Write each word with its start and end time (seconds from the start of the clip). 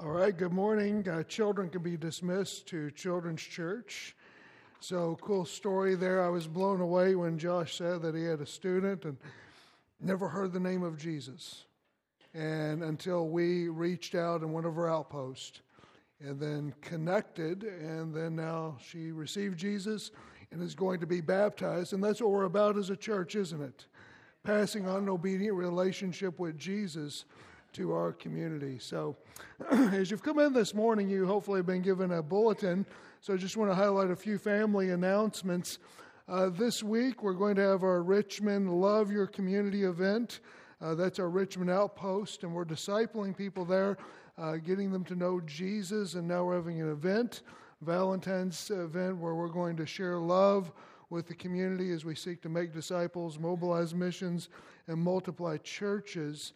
All 0.00 0.10
right, 0.10 0.36
good 0.36 0.54
morning. 0.54 1.06
Uh, 1.06 1.22
children 1.22 1.68
can 1.68 1.82
be 1.82 1.98
dismissed 1.98 2.66
to 2.68 2.90
Children's 2.92 3.42
Church. 3.42 4.16
So, 4.80 5.18
cool 5.20 5.44
story 5.44 5.96
there. 5.96 6.24
I 6.24 6.30
was 6.30 6.46
blown 6.46 6.80
away 6.80 7.14
when 7.14 7.38
Josh 7.38 7.76
said 7.76 8.00
that 8.00 8.14
he 8.14 8.24
had 8.24 8.40
a 8.40 8.46
student 8.46 9.04
and 9.04 9.18
never 10.00 10.28
heard 10.28 10.54
the 10.54 10.58
name 10.58 10.82
of 10.82 10.96
Jesus. 10.96 11.66
And 12.32 12.82
until 12.82 13.28
we 13.28 13.68
reached 13.68 14.14
out 14.14 14.40
in 14.40 14.50
one 14.50 14.64
of 14.64 14.78
our 14.78 14.90
outposts 14.90 15.60
and 16.20 16.40
then 16.40 16.74
connected, 16.80 17.62
and 17.62 18.14
then 18.14 18.34
now 18.34 18.78
she 18.82 19.12
received 19.12 19.58
Jesus 19.58 20.10
and 20.50 20.62
is 20.62 20.74
going 20.74 21.00
to 21.00 21.06
be 21.06 21.20
baptized. 21.20 21.92
And 21.92 22.02
that's 22.02 22.22
what 22.22 22.30
we're 22.30 22.44
about 22.44 22.78
as 22.78 22.88
a 22.88 22.96
church, 22.96 23.36
isn't 23.36 23.60
it? 23.60 23.84
Passing 24.42 24.88
on 24.88 25.02
an 25.02 25.08
obedient 25.10 25.54
relationship 25.54 26.40
with 26.40 26.58
Jesus 26.58 27.26
to 27.72 27.92
our 27.92 28.12
community. 28.12 28.78
So, 28.78 29.16
as 29.70 30.10
you've 30.10 30.22
come 30.22 30.38
in 30.38 30.52
this 30.52 30.74
morning, 30.74 31.08
you 31.08 31.26
hopefully 31.26 31.58
have 31.58 31.66
been 31.66 31.82
given 31.82 32.12
a 32.12 32.22
bulletin. 32.22 32.84
So, 33.20 33.34
I 33.34 33.36
just 33.36 33.56
want 33.56 33.70
to 33.70 33.74
highlight 33.74 34.10
a 34.10 34.16
few 34.16 34.38
family 34.38 34.90
announcements. 34.90 35.78
Uh, 36.28 36.50
this 36.50 36.82
week, 36.82 37.22
we're 37.22 37.32
going 37.32 37.56
to 37.56 37.62
have 37.62 37.82
our 37.82 38.02
Richmond 38.02 38.70
Love 38.70 39.10
Your 39.10 39.26
Community 39.26 39.84
event. 39.84 40.40
Uh, 40.80 40.94
that's 40.94 41.18
our 41.18 41.30
Richmond 41.30 41.70
outpost, 41.70 42.42
and 42.42 42.54
we're 42.54 42.64
discipling 42.64 43.36
people 43.36 43.64
there, 43.64 43.96
uh, 44.36 44.56
getting 44.56 44.90
them 44.90 45.04
to 45.04 45.14
know 45.14 45.40
Jesus. 45.40 46.14
And 46.14 46.26
now 46.26 46.44
we're 46.44 46.56
having 46.56 46.80
an 46.80 46.90
event, 46.90 47.42
Valentine's 47.80 48.70
event, 48.70 49.16
where 49.16 49.34
we're 49.34 49.48
going 49.48 49.76
to 49.76 49.86
share 49.86 50.18
love 50.18 50.72
with 51.08 51.28
the 51.28 51.34
community 51.34 51.92
as 51.92 52.04
we 52.04 52.14
seek 52.14 52.40
to 52.42 52.48
make 52.48 52.72
disciples, 52.72 53.38
mobilize 53.38 53.94
missions, 53.94 54.48
and 54.88 54.98
multiply 54.98 55.56
churches. 55.58 56.52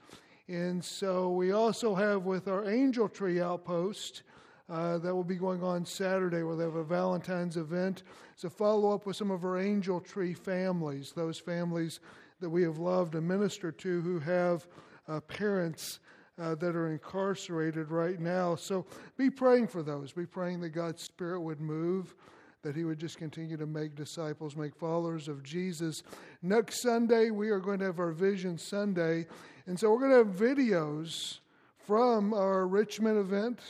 And 0.48 0.84
so 0.84 1.30
we 1.30 1.52
also 1.52 1.94
have 1.94 2.24
with 2.24 2.48
our 2.48 2.68
Angel 2.68 3.08
Tree 3.08 3.40
Outpost. 3.40 4.22
Uh, 4.68 4.98
that 4.98 5.14
will 5.14 5.22
be 5.22 5.36
going 5.36 5.62
on 5.62 5.86
Saturday, 5.86 6.42
where 6.42 6.56
they 6.56 6.64
have 6.64 6.74
a 6.74 6.82
Valentine's 6.82 7.56
event. 7.56 8.02
It's 8.32 8.42
a 8.42 8.50
follow 8.50 8.92
up 8.92 9.06
with 9.06 9.14
some 9.14 9.30
of 9.30 9.44
our 9.44 9.58
Angel 9.58 10.00
Tree 10.00 10.34
families, 10.34 11.12
those 11.12 11.38
families 11.38 12.00
that 12.40 12.50
we 12.50 12.64
have 12.64 12.78
loved 12.78 13.14
and 13.14 13.28
ministered 13.28 13.78
to 13.78 14.00
who 14.00 14.18
have 14.18 14.66
uh, 15.06 15.20
parents 15.20 16.00
uh, 16.38 16.54
that 16.56 16.74
are 16.76 16.90
incarcerated 16.90 17.90
right 17.90 18.20
now. 18.20 18.56
So 18.56 18.84
be 19.16 19.30
praying 19.30 19.68
for 19.68 19.82
those. 19.82 20.12
Be 20.12 20.26
praying 20.26 20.60
that 20.62 20.70
God's 20.70 21.02
Spirit 21.02 21.40
would 21.40 21.60
move, 21.60 22.14
that 22.62 22.76
He 22.76 22.84
would 22.84 22.98
just 22.98 23.18
continue 23.18 23.56
to 23.56 23.66
make 23.66 23.94
disciples, 23.94 24.56
make 24.56 24.74
followers 24.74 25.28
of 25.28 25.42
Jesus. 25.42 26.02
Next 26.42 26.82
Sunday, 26.82 27.30
we 27.30 27.50
are 27.50 27.60
going 27.60 27.78
to 27.80 27.86
have 27.86 27.98
our 27.98 28.12
Vision 28.12 28.58
Sunday. 28.58 29.26
And 29.66 29.78
so 29.78 29.90
we're 29.90 30.00
going 30.00 30.10
to 30.10 30.30
have 30.30 30.36
videos 30.36 31.38
from 31.78 32.34
our 32.34 32.66
Richmond 32.66 33.18
event. 33.18 33.60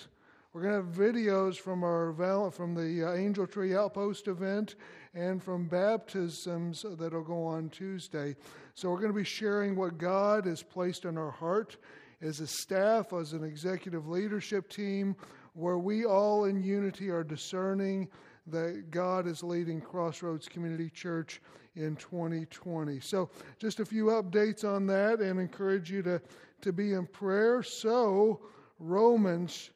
We're 0.52 0.62
going 0.62 0.80
to 0.80 0.86
have 0.86 0.96
videos 0.96 1.56
from 1.56 1.84
our 1.84 2.50
from 2.50 2.74
the 2.74 3.10
uh, 3.10 3.14
Angel 3.14 3.46
Tree 3.46 3.76
Outpost 3.76 4.26
event 4.26 4.76
and 5.12 5.42
from 5.42 5.66
baptisms 5.66 6.82
that'll 6.98 7.22
go 7.22 7.44
on 7.44 7.68
Tuesday. 7.68 8.34
So 8.74 8.88
we're 8.88 9.00
going 9.00 9.12
to 9.12 9.18
be 9.18 9.24
sharing 9.24 9.76
what 9.76 9.98
God 9.98 10.46
has 10.46 10.62
placed 10.62 11.04
in 11.04 11.18
our 11.18 11.30
heart 11.30 11.76
as 12.22 12.40
a 12.40 12.46
staff, 12.46 13.12
as 13.12 13.34
an 13.34 13.44
executive 13.44 14.08
leadership 14.08 14.70
team, 14.70 15.14
where 15.52 15.78
we 15.78 16.06
all 16.06 16.46
in 16.46 16.62
unity 16.62 17.10
are 17.10 17.24
discerning 17.24 18.08
that 18.48 18.90
God 18.90 19.26
is 19.26 19.42
leading 19.42 19.80
Crossroads 19.80 20.48
Community 20.48 20.90
Church 20.90 21.40
in 21.74 21.96
2020. 21.96 23.00
So, 23.00 23.30
just 23.58 23.80
a 23.80 23.84
few 23.84 24.06
updates 24.06 24.64
on 24.64 24.86
that 24.86 25.20
and 25.20 25.38
encourage 25.40 25.90
you 25.90 26.02
to, 26.02 26.20
to 26.62 26.72
be 26.72 26.92
in 26.92 27.06
prayer. 27.06 27.62
So, 27.62 28.40
Romans 28.78 29.70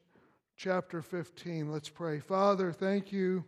chapter 0.57 1.01
15, 1.01 1.71
let's 1.71 1.89
pray. 1.89 2.19
Father, 2.19 2.71
thank 2.71 3.11
you 3.11 3.43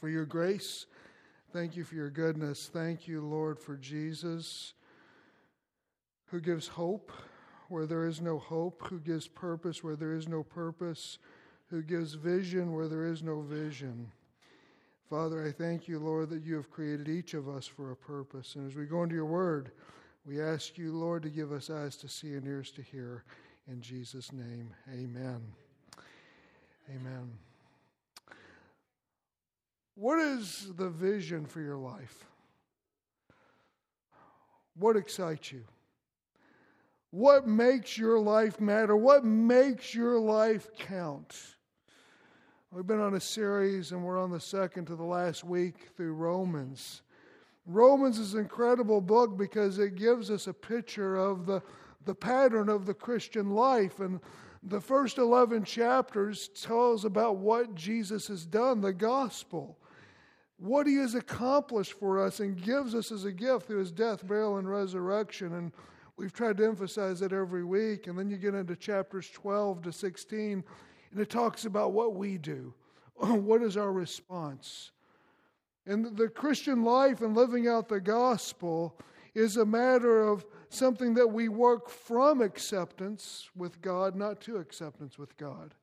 for 0.00 0.08
your 0.08 0.26
grace. 0.26 0.86
Thank 1.52 1.76
you 1.76 1.84
for 1.84 1.94
your 1.94 2.10
goodness. 2.10 2.68
Thank 2.72 3.08
you, 3.08 3.20
Lord, 3.22 3.58
for 3.58 3.76
Jesus, 3.76 4.74
who 6.26 6.40
gives 6.40 6.68
hope 6.68 7.12
where 7.68 7.86
there 7.86 8.06
is 8.06 8.20
no 8.20 8.38
hope, 8.38 8.86
who 8.88 8.98
gives 8.98 9.26
purpose 9.26 9.82
where 9.82 9.96
there 9.96 10.14
is 10.14 10.28
no 10.28 10.42
purpose, 10.42 11.18
who 11.70 11.82
gives 11.82 12.14
vision 12.14 12.72
where 12.72 12.88
there 12.88 13.06
is 13.06 13.22
no 13.22 13.40
vision. 13.40 14.10
Father, 15.08 15.44
I 15.46 15.52
thank 15.52 15.86
you, 15.86 15.98
Lord, 15.98 16.30
that 16.30 16.42
you 16.42 16.54
have 16.56 16.70
created 16.70 17.08
each 17.08 17.34
of 17.34 17.48
us 17.48 17.66
for 17.66 17.92
a 17.92 17.96
purpose. 17.96 18.56
And 18.56 18.68
as 18.68 18.76
we 18.76 18.86
go 18.86 19.02
into 19.02 19.14
your 19.14 19.24
word, 19.24 19.70
we 20.24 20.40
ask 20.40 20.76
you, 20.76 20.92
Lord, 20.92 21.22
to 21.22 21.28
give 21.28 21.52
us 21.52 21.70
eyes 21.70 21.96
to 21.98 22.08
see 22.08 22.34
and 22.34 22.46
ears 22.46 22.70
to 22.72 22.82
hear. 22.82 23.24
In 23.68 23.80
Jesus' 23.80 24.32
name, 24.32 24.70
amen. 24.92 25.40
Amen. 26.88 27.32
What 29.94 30.18
is 30.18 30.70
the 30.76 30.88
vision 30.88 31.46
for 31.46 31.60
your 31.60 31.76
life? 31.76 32.24
What 34.78 34.96
excites 34.96 35.52
you? 35.52 35.64
What 37.10 37.46
makes 37.46 37.96
your 37.96 38.18
life 38.18 38.60
matter? 38.60 38.96
What 38.96 39.24
makes 39.24 39.94
your 39.94 40.18
life 40.18 40.68
count? 40.76 41.55
We've 42.76 42.86
been 42.86 43.00
on 43.00 43.14
a 43.14 43.20
series 43.20 43.92
and 43.92 44.04
we're 44.04 44.22
on 44.22 44.30
the 44.30 44.38
second 44.38 44.84
to 44.88 44.96
the 44.96 45.02
last 45.02 45.44
week 45.44 45.88
through 45.96 46.12
Romans. 46.12 47.00
Romans 47.64 48.18
is 48.18 48.34
an 48.34 48.40
incredible 48.40 49.00
book 49.00 49.38
because 49.38 49.78
it 49.78 49.94
gives 49.94 50.30
us 50.30 50.46
a 50.46 50.52
picture 50.52 51.16
of 51.16 51.46
the, 51.46 51.62
the 52.04 52.14
pattern 52.14 52.68
of 52.68 52.84
the 52.84 52.92
Christian 52.92 53.52
life. 53.52 54.00
And 54.00 54.20
the 54.62 54.78
first 54.78 55.16
11 55.16 55.64
chapters 55.64 56.48
tells 56.48 57.06
about 57.06 57.38
what 57.38 57.74
Jesus 57.74 58.28
has 58.28 58.44
done, 58.44 58.82
the 58.82 58.92
gospel, 58.92 59.78
what 60.58 60.86
he 60.86 60.96
has 60.96 61.14
accomplished 61.14 61.94
for 61.94 62.22
us 62.22 62.40
and 62.40 62.62
gives 62.62 62.94
us 62.94 63.10
as 63.10 63.24
a 63.24 63.32
gift 63.32 63.68
through 63.68 63.78
his 63.78 63.90
death, 63.90 64.26
burial, 64.26 64.58
and 64.58 64.68
resurrection. 64.68 65.54
And 65.54 65.72
we've 66.18 66.34
tried 66.34 66.58
to 66.58 66.66
emphasize 66.66 67.22
it 67.22 67.32
every 67.32 67.64
week. 67.64 68.06
And 68.06 68.18
then 68.18 68.28
you 68.28 68.36
get 68.36 68.54
into 68.54 68.76
chapters 68.76 69.30
12 69.30 69.80
to 69.84 69.92
16 69.92 70.62
and 71.10 71.20
it 71.20 71.30
talks 71.30 71.64
about 71.64 71.92
what 71.92 72.14
we 72.14 72.38
do. 72.38 72.74
what 73.16 73.62
is 73.62 73.76
our 73.76 73.92
response? 73.92 74.92
And 75.86 76.16
the 76.16 76.28
Christian 76.28 76.84
life 76.84 77.20
and 77.20 77.36
living 77.36 77.68
out 77.68 77.88
the 77.88 78.00
gospel 78.00 78.98
is 79.34 79.56
a 79.56 79.64
matter 79.64 80.26
of 80.26 80.44
something 80.68 81.14
that 81.14 81.28
we 81.28 81.48
work 81.48 81.88
from 81.88 82.40
acceptance 82.40 83.48
with 83.54 83.80
God, 83.80 84.16
not 84.16 84.40
to 84.42 84.56
acceptance 84.56 85.18
with 85.18 85.36
God. 85.36 85.74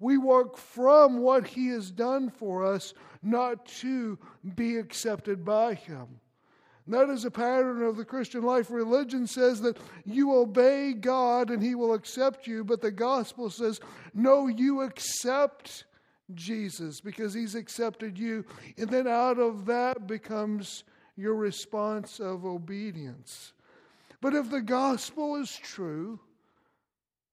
We 0.00 0.18
work 0.18 0.56
from 0.56 1.20
what 1.20 1.46
He 1.46 1.68
has 1.68 1.90
done 1.90 2.30
for 2.30 2.64
us, 2.64 2.94
not 3.22 3.66
to 3.66 4.18
be 4.54 4.76
accepted 4.76 5.44
by 5.44 5.74
Him. 5.74 6.06
That 6.88 7.10
is 7.10 7.26
a 7.26 7.30
pattern 7.30 7.82
of 7.82 7.96
the 7.96 8.04
Christian 8.04 8.42
life. 8.42 8.70
Religion 8.70 9.26
says 9.26 9.60
that 9.60 9.76
you 10.06 10.34
obey 10.34 10.94
God 10.94 11.50
and 11.50 11.62
He 11.62 11.74
will 11.74 11.92
accept 11.92 12.46
you, 12.46 12.64
but 12.64 12.80
the 12.80 12.90
gospel 12.90 13.50
says, 13.50 13.78
no, 14.14 14.46
you 14.46 14.80
accept 14.80 15.84
Jesus 16.34 17.00
because 17.00 17.34
He's 17.34 17.54
accepted 17.54 18.18
you. 18.18 18.44
And 18.78 18.88
then 18.88 19.06
out 19.06 19.38
of 19.38 19.66
that 19.66 20.06
becomes 20.06 20.84
your 21.14 21.34
response 21.34 22.20
of 22.20 22.46
obedience. 22.46 23.52
But 24.20 24.34
if 24.34 24.50
the 24.50 24.62
gospel 24.62 25.36
is 25.36 25.54
true, 25.54 26.18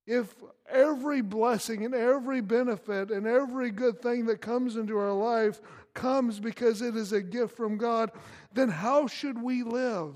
if 0.05 0.35
every 0.69 1.21
blessing 1.21 1.85
and 1.85 1.95
every 1.95 2.41
benefit 2.41 3.09
and 3.09 3.25
every 3.25 3.71
good 3.71 4.01
thing 4.01 4.25
that 4.25 4.41
comes 4.41 4.75
into 4.75 4.97
our 4.97 5.13
life 5.13 5.61
comes 5.95 6.39
because 6.39 6.83
it 6.83 6.95
is 6.95 7.11
a 7.11 7.21
gift 7.21 7.57
from 7.57 7.77
God, 7.77 8.11
then 8.53 8.69
how 8.69 9.07
should 9.07 9.41
we 9.41 9.63
live? 9.63 10.15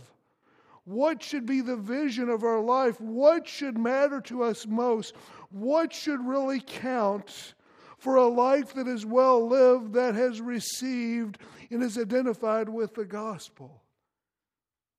What 0.85 1.23
should 1.23 1.45
be 1.45 1.61
the 1.61 1.75
vision 1.75 2.29
of 2.29 2.43
our 2.43 2.59
life? 2.59 2.99
What 3.01 3.47
should 3.47 3.77
matter 3.77 4.21
to 4.21 4.43
us 4.43 4.67
most? 4.67 5.15
What 5.49 5.93
should 5.93 6.23
really 6.23 6.61
count 6.65 7.53
for 7.97 8.15
a 8.15 8.27
life 8.27 8.73
that 8.73 8.87
is 8.87 9.05
well 9.05 9.47
lived, 9.47 9.93
that 9.93 10.15
has 10.15 10.41
received 10.41 11.37
and 11.69 11.83
is 11.83 11.97
identified 11.97 12.69
with 12.69 12.95
the 12.95 13.05
gospel? 13.05 13.81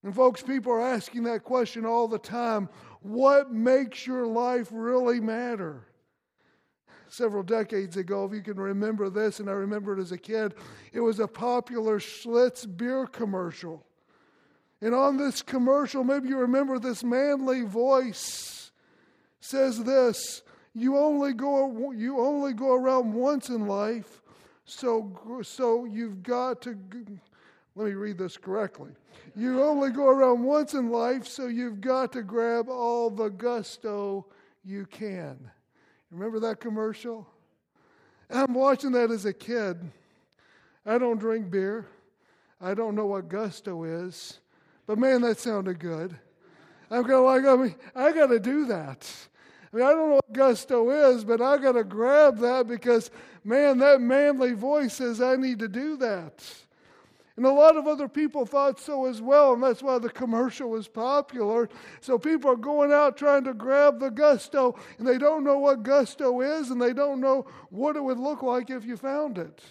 And, 0.03 0.15
folks, 0.15 0.43
people 0.43 0.73
are 0.73 0.81
asking 0.81 1.25
that 1.25 1.44
question 1.44 1.85
all 1.85 2.09
the 2.09 2.19
time. 2.19 2.69
What 3.03 3.53
makes 3.53 4.06
your 4.06 4.26
life 4.26 4.69
really 4.71 5.21
matter? 5.21 5.87
Several 7.11 7.43
decades 7.43 7.97
ago, 7.97 8.25
if 8.25 8.33
you 8.33 8.43
can 8.43 8.59
remember 8.59 9.11
this, 9.11 9.41
and 9.41 9.49
I 9.49 9.53
remember 9.53 9.99
it 9.99 10.01
as 10.01 10.12
a 10.12 10.19
kid, 10.19 10.55
it 10.93 11.01
was 11.01 11.21
a 11.21 11.29
popular 11.29 11.99
Schlitz 11.99 12.65
beer 12.65 13.07
commercial. 13.07 13.85
And 14.81 14.95
on 14.95 15.19
this 15.19 15.43
commercial, 15.43 16.05
maybe 16.05 16.29
you 16.29 16.39
remember 16.39 16.79
this 16.79 17.05
manly 17.05 17.62
voice 17.62 18.61
says 19.41 19.83
this 19.83 20.43
you 20.75 20.97
only 20.97 21.33
go 21.33 21.91
you 21.93 22.21
only 22.21 22.53
go 22.53 22.75
around 22.75 23.12
once 23.12 23.49
in 23.49 23.67
life 23.67 24.23
so 24.65 25.41
so 25.43 25.85
you've 25.85 26.23
got 26.23 26.62
to 26.62 26.79
let 27.75 27.87
me 27.87 27.93
read 27.93 28.19
this 28.19 28.37
correctly 28.37 28.91
you 29.35 29.62
only 29.62 29.91
go 29.91 30.09
around 30.09 30.43
once 30.43 30.75
in 30.75 30.91
life 30.91 31.27
so 31.27 31.47
you've 31.47 31.81
got 31.81 32.12
to 32.12 32.23
grab 32.23 32.69
all 32.69 33.11
the 33.11 33.29
gusto 33.29 34.27
you 34.65 34.87
can 34.87 35.51
Remember 36.11 36.41
that 36.41 36.61
commercial? 36.61 37.27
I'm 38.29 38.55
watching 38.55 38.93
that 38.93 39.11
as 39.11 39.25
a 39.25 39.33
kid. 39.33 39.79
I 40.87 40.99
don't 40.99 41.19
drink 41.19 41.51
beer. 41.51 41.87
I 42.61 42.75
don't 42.75 42.95
know 42.95 43.07
what 43.07 43.29
gusto 43.29 43.85
is. 43.85 44.39
But 44.87 44.99
man, 44.99 45.23
that 45.23 45.39
sounded 45.39 45.79
good. 45.79 46.17
I'm 46.91 47.05
going 47.05 47.45
like, 47.45 47.53
I 47.53 47.62
mean, 47.62 47.75
I 47.95 48.12
got 48.12 48.27
to 48.27 48.41
do 48.41 48.67
that. 48.67 49.09
I 49.73 49.77
mean, 49.77 49.87
I 49.87 49.91
don't 49.91 50.09
know 50.09 50.15
what 50.17 50.33
gusto 50.33 50.91
is, 50.91 51.25
but 51.25 51.41
I 51.41 51.57
got 51.59 51.73
to 51.73 51.85
grab 51.85 52.39
that 52.39 52.67
because, 52.67 53.11
man, 53.45 53.79
that 53.79 54.01
manly 54.01 54.53
voice 54.53 54.95
says 54.95 55.21
I 55.21 55.37
need 55.37 55.61
to 55.61 55.69
do 55.69 55.97
that. 55.99 56.45
And 57.40 57.46
a 57.46 57.52
lot 57.52 57.78
of 57.78 57.87
other 57.87 58.06
people 58.06 58.44
thought 58.44 58.78
so 58.78 59.06
as 59.06 59.22
well, 59.22 59.54
and 59.54 59.62
that's 59.62 59.82
why 59.82 59.98
the 59.98 60.10
commercial 60.10 60.69
was 60.69 60.88
popular. 60.88 61.70
So 62.02 62.19
people 62.19 62.50
are 62.50 62.54
going 62.54 62.92
out 62.92 63.16
trying 63.16 63.44
to 63.44 63.54
grab 63.54 63.98
the 63.98 64.10
gusto, 64.10 64.78
and 64.98 65.08
they 65.08 65.16
don't 65.16 65.42
know 65.42 65.58
what 65.58 65.82
gusto 65.82 66.42
is, 66.42 66.69
and 66.69 66.78
they 66.78 66.92
don't 66.92 67.19
know 67.19 67.46
what 67.70 67.96
it 67.96 68.04
would 68.04 68.19
look 68.19 68.42
like 68.42 68.69
if 68.69 68.84
you 68.84 68.98
found 68.98 69.38
it. 69.38 69.62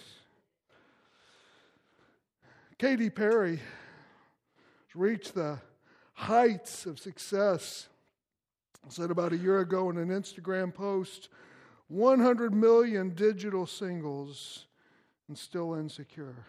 Katy 2.76 3.08
Perry 3.08 3.60
reached 4.92 5.36
the 5.36 5.60
heights 6.14 6.86
of 6.86 6.98
success. 6.98 7.86
I 8.84 8.90
said 8.90 9.12
about 9.12 9.32
a 9.32 9.38
year 9.38 9.60
ago 9.60 9.90
in 9.90 9.96
an 9.96 10.08
Instagram 10.08 10.74
post 10.74 11.28
100 11.86 12.52
million 12.52 13.10
digital 13.10 13.64
singles 13.64 14.66
and 15.28 15.38
still 15.38 15.74
insecure. 15.74 16.46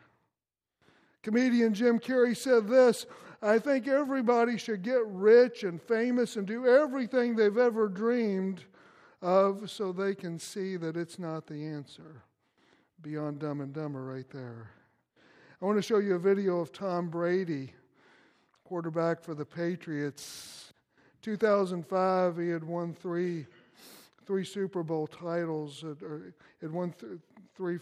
Comedian 1.23 1.73
Jim 1.73 1.99
Carrey 1.99 2.35
said 2.35 2.67
this 2.67 3.05
I 3.41 3.57
think 3.57 3.87
everybody 3.87 4.57
should 4.57 4.83
get 4.83 5.01
rich 5.07 5.63
and 5.63 5.81
famous 5.81 6.35
and 6.35 6.45
do 6.45 6.67
everything 6.67 7.35
they've 7.35 7.57
ever 7.57 7.87
dreamed 7.87 8.63
of 9.21 9.69
so 9.69 9.91
they 9.91 10.13
can 10.13 10.37
see 10.37 10.77
that 10.77 10.95
it's 10.95 11.17
not 11.17 11.47
the 11.47 11.65
answer. 11.65 12.23
Beyond 13.01 13.39
Dumb 13.39 13.61
and 13.61 13.73
Dumber, 13.73 14.03
right 14.03 14.29
there. 14.29 14.69
I 15.59 15.65
want 15.65 15.77
to 15.77 15.81
show 15.81 15.97
you 15.97 16.15
a 16.15 16.19
video 16.19 16.59
of 16.59 16.71
Tom 16.71 17.09
Brady, 17.09 17.73
quarterback 18.63 19.23
for 19.23 19.33
the 19.33 19.45
Patriots. 19.45 20.73
2005, 21.23 22.37
he 22.37 22.49
had 22.49 22.63
won 22.63 22.93
three, 22.93 23.47
three 24.25 24.45
Super 24.45 24.83
Bowl 24.83 25.07
titles, 25.07 25.83
or 25.83 26.33
had 26.61 26.71
won 26.71 26.93
th- 26.99 27.13
three 27.55 27.79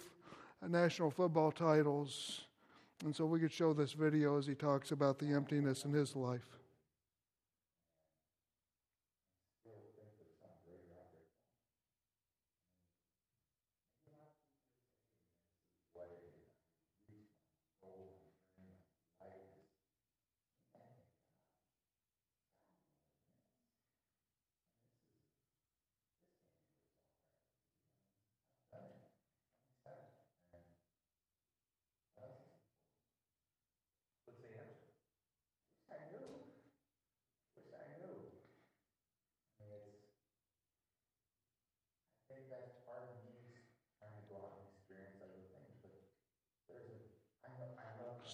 national 0.67 1.11
football 1.11 1.51
titles. 1.51 2.41
And 3.03 3.15
so 3.15 3.25
we 3.25 3.39
could 3.39 3.51
show 3.51 3.73
this 3.73 3.93
video 3.93 4.37
as 4.37 4.45
he 4.45 4.55
talks 4.55 4.91
about 4.91 5.19
the 5.19 5.27
emptiness 5.27 5.85
in 5.85 5.93
his 5.93 6.15
life. 6.15 6.59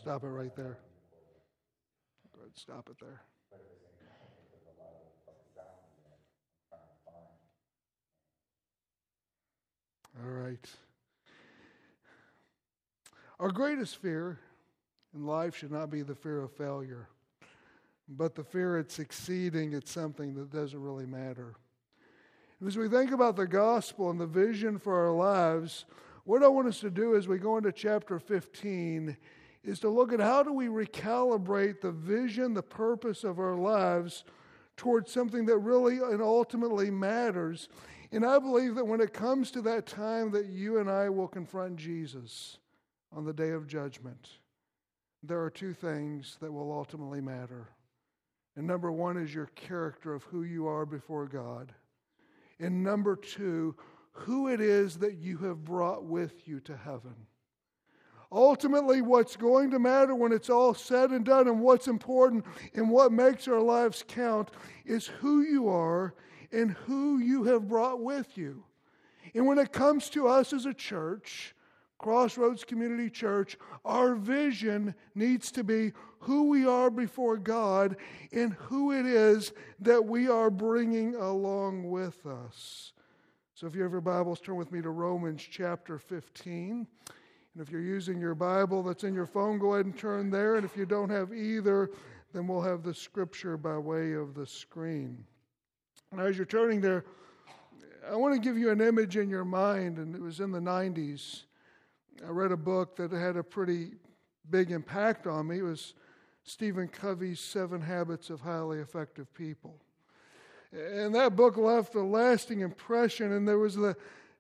Stop 0.06 0.24
it 0.24 0.28
right 0.28 0.56
there. 0.56 0.78
Go 2.36 2.42
ahead, 2.42 2.52
stop 2.54 2.90
it 2.92 2.98
there. 3.02 3.24
All 10.24 10.30
right. 10.30 10.70
Our 13.40 13.50
greatest 13.50 13.98
fear 13.98 14.38
in 15.16 15.26
life 15.26 15.56
should 15.56 15.72
not 15.72 15.90
be 15.90 16.04
the 16.04 16.14
fear 16.14 16.44
of 16.44 16.52
failure, 16.52 17.10
but 18.08 18.36
the 18.36 18.44
fear 18.44 18.78
at 18.78 18.92
succeeding 18.92 19.74
at 19.74 19.88
something 19.88 20.36
that 20.36 20.52
doesn't 20.52 20.80
really 20.80 21.08
matter. 21.08 21.56
As 22.64 22.78
we 22.78 22.90
think 22.90 23.10
about 23.10 23.38
the 23.38 23.48
gospel 23.48 24.12
and 24.12 24.22
the 24.22 24.28
vision 24.28 24.78
for 24.78 25.04
our 25.04 25.16
lives, 25.16 25.86
what 26.26 26.44
I 26.44 26.48
want 26.48 26.68
us 26.68 26.80
to 26.82 26.92
do 26.92 27.16
as 27.16 27.28
we 27.28 27.40
go 27.40 27.58
into 27.58 27.72
chapter 27.72 28.20
15 28.20 29.18
is 29.66 29.80
to 29.80 29.90
look 29.90 30.14
at 30.14 30.20
how 30.20 30.44
do 30.44 30.54
we 30.54 30.68
recalibrate 30.68 31.82
the 31.82 31.92
vision, 31.92 32.54
the 32.54 32.62
purpose 32.62 33.24
of 33.24 33.40
our 33.40 33.56
lives 33.56 34.24
towards 34.78 35.12
something 35.12 35.46
that 35.46 35.58
really 35.58 35.98
and 35.98 36.22
ultimately 36.22 36.92
matters. 36.92 37.68
And 38.12 38.26
I 38.26 38.40
believe 38.40 38.76
that 38.76 38.86
when 38.86 39.02
it 39.02 39.14
comes 39.14 39.52
to 39.52 39.62
that 39.64 39.88
time 39.88 40.32
that 40.32 40.46
you 40.46 40.78
and 40.78 40.90
I 40.90 41.10
will 41.10 41.28
confront 41.28 41.78
Jesus 41.78 42.60
on 43.12 43.26
the 43.26 43.34
day 43.34 43.50
of 43.50 43.68
judgment, 43.68 44.30
there 45.24 45.42
are 45.42 45.50
two 45.50 45.74
things 45.74 46.38
that 46.42 46.52
will 46.52 46.72
ultimately 46.72 47.22
matter. 47.22 47.70
And 48.56 48.68
number 48.68 48.92
one 48.92 49.18
is 49.18 49.34
your 49.34 49.48
character 49.48 50.14
of 50.14 50.24
who 50.24 50.44
you 50.44 50.68
are 50.68 50.86
before 50.86 51.26
God. 51.26 51.74
And 52.60 52.84
number 52.84 53.16
two, 53.16 53.76
who 54.12 54.48
it 54.48 54.62
is 54.62 55.00
that 55.00 55.18
you 55.18 55.38
have 55.40 55.66
brought 55.66 56.06
with 56.06 56.48
you 56.48 56.60
to 56.62 56.78
heaven. 56.78 57.16
Ultimately, 58.36 59.02
what's 59.02 59.38
going 59.38 59.72
to 59.72 59.80
matter 59.80 60.14
when 60.14 60.34
it's 60.34 60.50
all 60.50 60.74
said 60.74 61.12
and 61.12 61.24
done, 61.24 61.48
and 61.48 61.62
what's 61.62 61.88
important 61.88 62.44
and 62.74 62.90
what 62.90 63.14
makes 63.14 63.48
our 63.48 63.62
lives 63.62 64.04
count, 64.06 64.52
is 64.86 65.08
who 65.08 65.40
you 65.42 65.70
are 65.70 66.14
and 66.52 66.72
who 66.72 67.18
you 67.18 67.46
have 67.46 67.70
brought 67.70 68.02
with 68.02 68.38
you. 68.38 68.66
And 69.34 69.48
when 69.48 69.58
it 69.58 69.72
comes 69.72 70.10
to 70.10 70.28
us 70.28 70.52
as 70.52 70.66
a 70.66 70.74
church, 70.74 71.56
Crossroads 71.98 72.66
Community 72.66 73.10
Church, 73.10 73.58
our 73.86 74.16
vision 74.16 74.96
needs 75.16 75.50
to 75.54 75.64
be 75.64 75.94
who 76.20 76.50
we 76.50 76.66
are 76.66 76.90
before 76.90 77.38
God 77.38 77.96
and 78.34 78.52
who 78.54 78.92
it 78.92 79.06
is 79.06 79.54
that 79.80 80.06
we 80.06 80.28
are 80.28 80.50
bringing 80.50 81.16
along 81.16 81.90
with 81.90 82.26
us. 82.26 82.92
So 83.54 83.66
if 83.66 83.76
you 83.76 83.84
have 83.84 83.94
your 83.94 84.02
Bibles, 84.02 84.42
turn 84.42 84.58
with 84.58 84.74
me 84.74 84.82
to 84.82 84.90
Romans 84.90 85.42
chapter 85.50 85.98
15. 85.98 86.86
And 87.56 87.66
if 87.66 87.72
you're 87.72 87.82
using 87.82 88.20
your 88.20 88.36
Bible 88.36 88.84
that's 88.84 89.06
in 89.06 89.14
your 89.14 89.26
phone, 89.26 89.60
go 89.60 89.76
ahead 89.76 89.86
and 89.86 89.98
turn 89.98 90.30
there. 90.30 90.56
And 90.56 90.66
if 90.66 90.76
you 90.76 90.86
don't 90.86 91.10
have 91.10 91.34
either, 91.34 91.90
then 92.34 92.48
we'll 92.48 92.62
have 92.62 92.84
the 92.84 92.94
scripture 92.94 93.56
by 93.56 93.78
way 93.78 94.12
of 94.12 94.34
the 94.34 94.46
screen. 94.46 95.24
Now, 96.12 96.26
as 96.26 96.36
you're 96.36 96.46
turning 96.46 96.82
there, 96.82 97.06
I 98.12 98.16
want 98.18 98.34
to 98.36 98.42
give 98.42 98.58
you 98.58 98.72
an 98.72 98.82
image 98.82 99.16
in 99.16 99.30
your 99.30 99.46
mind, 99.46 99.98
and 99.98 100.14
it 100.14 100.22
was 100.22 100.42
in 100.42 100.52
the 100.52 100.60
90s. 100.60 101.44
I 102.26 102.30
read 102.30 102.52
a 102.52 102.58
book 102.58 102.98
that 102.98 103.14
had 103.14 103.38
a 103.38 103.44
pretty 103.44 103.94
big 104.50 104.72
impact 104.72 105.26
on 105.26 105.48
me. 105.48 105.60
It 105.60 105.64
was 105.64 105.94
Stephen 106.44 106.90
Covey's 106.90 107.40
Seven 107.40 107.82
Habits 107.82 108.30
of 108.30 108.42
Highly 108.42 108.80
Effective 108.80 109.34
People. 109.34 109.80
And 110.74 111.16
that 111.16 111.38
book 111.38 111.56
left 111.56 111.96
a 111.96 112.02
lasting 112.02 112.60
impression, 112.60 113.32
and 113.32 113.48
there 113.48 113.60
was 113.60 113.76
the 113.76 113.96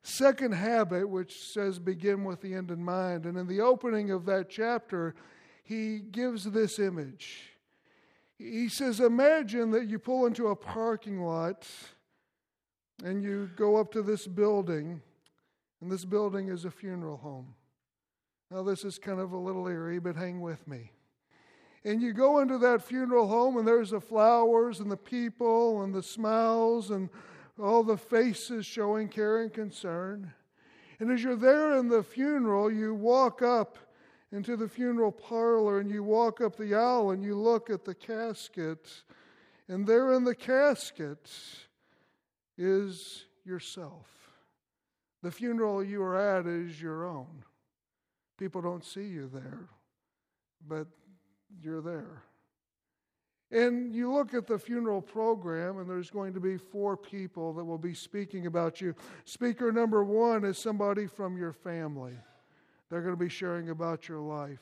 second 0.06 0.54
habit, 0.54 1.10
which 1.10 1.52
says 1.52 1.80
begin 1.80 2.24
with 2.24 2.42
the 2.42 2.54
end 2.54 2.72
in 2.72 2.84
mind. 2.84 3.26
And 3.26 3.38
in 3.38 3.48
the 3.48 3.62
opening 3.62 4.12
of 4.12 4.26
that 4.26 4.50
chapter, 4.50 5.16
he 5.64 6.00
gives 6.00 6.44
this 6.44 6.80
image. 6.80 7.52
He 8.38 8.70
says, 8.70 9.00
Imagine 9.00 9.72
that 9.72 9.88
you 9.88 9.98
pull 9.98 10.26
into 10.26 10.48
a 10.48 10.56
parking 10.56 11.22
lot 11.22 11.68
and 13.04 13.24
you 13.24 13.50
go 13.56 13.76
up 13.76 13.92
to 13.92 14.02
this 14.02 14.26
building, 14.26 15.02
and 15.82 15.92
this 15.92 16.06
building 16.06 16.48
is 16.48 16.64
a 16.64 16.72
funeral 16.72 17.18
home. 17.18 17.54
Now, 18.50 18.64
this 18.64 18.86
is 18.86 18.98
kind 18.98 19.20
of 19.20 19.34
a 19.34 19.38
little 19.38 19.68
eerie, 19.68 20.00
but 20.00 20.16
hang 20.16 20.40
with 20.40 20.66
me. 20.68 20.92
And 21.84 22.02
you 22.02 22.14
go 22.14 22.40
into 22.40 22.58
that 22.60 22.82
funeral 22.82 23.28
home, 23.28 23.58
and 23.58 23.68
there's 23.68 23.90
the 23.90 24.00
flowers 24.00 24.80
and 24.80 24.90
the 24.90 24.98
people 24.98 25.84
and 25.84 25.94
the 25.94 26.04
smiles 26.04 26.92
and 26.92 27.10
all 27.62 27.84
the 27.84 27.98
faces 27.98 28.66
showing 28.66 29.08
care 29.08 29.42
and 29.42 29.54
concern. 29.54 30.34
And 31.00 31.12
as 31.12 31.24
you're 31.24 31.36
there 31.36 31.78
in 31.78 31.88
the 31.88 32.04
funeral, 32.04 32.72
you 32.72 32.94
walk 32.94 33.42
up 33.42 33.78
into 34.32 34.58
the 34.58 34.68
funeral 34.68 35.12
parlor 35.12 35.80
and 35.80 35.90
you 35.90 36.04
walk 36.04 36.42
up 36.42 36.56
the 36.56 36.76
aisle 36.76 37.12
and 37.12 37.24
you 37.24 37.36
look 37.36 37.70
at 37.70 37.86
the 37.86 37.96
casket. 37.96 39.04
And 39.68 39.86
there 39.88 40.14
in 40.14 40.24
the 40.24 40.36
casket 40.36 41.32
is 42.58 43.26
yourself. 43.46 44.08
The 45.24 45.32
funeral 45.32 45.84
you 45.84 46.04
are 46.04 46.38
at 46.38 46.46
is 46.46 46.82
your 46.82 47.06
own. 47.06 47.44
People 48.38 48.62
don't 48.62 48.84
see 48.84 49.06
you 49.06 49.30
there, 49.34 49.70
but 50.68 50.88
you're 51.62 51.82
there. 51.82 52.24
And 53.52 53.94
you 53.94 54.12
look 54.12 54.34
at 54.34 54.48
the 54.48 54.58
funeral 54.58 55.02
program, 55.02 55.78
and 55.78 55.90
there's 55.90 56.10
going 56.10 56.34
to 56.34 56.40
be 56.40 56.58
four 56.58 56.98
people 56.98 57.54
that 57.54 57.64
will 57.64 57.78
be 57.78 57.94
speaking 57.94 58.48
about 58.48 58.82
you. 58.82 58.96
Speaker 59.24 59.72
number 59.72 60.04
one 60.04 60.44
is 60.44 60.58
somebody 60.58 61.06
from 61.06 61.38
your 61.38 61.54
family, 61.54 62.14
they're 62.90 63.02
going 63.02 63.14
to 63.14 63.20
be 63.24 63.30
sharing 63.30 63.70
about 63.70 64.08
your 64.08 64.20
life. 64.20 64.60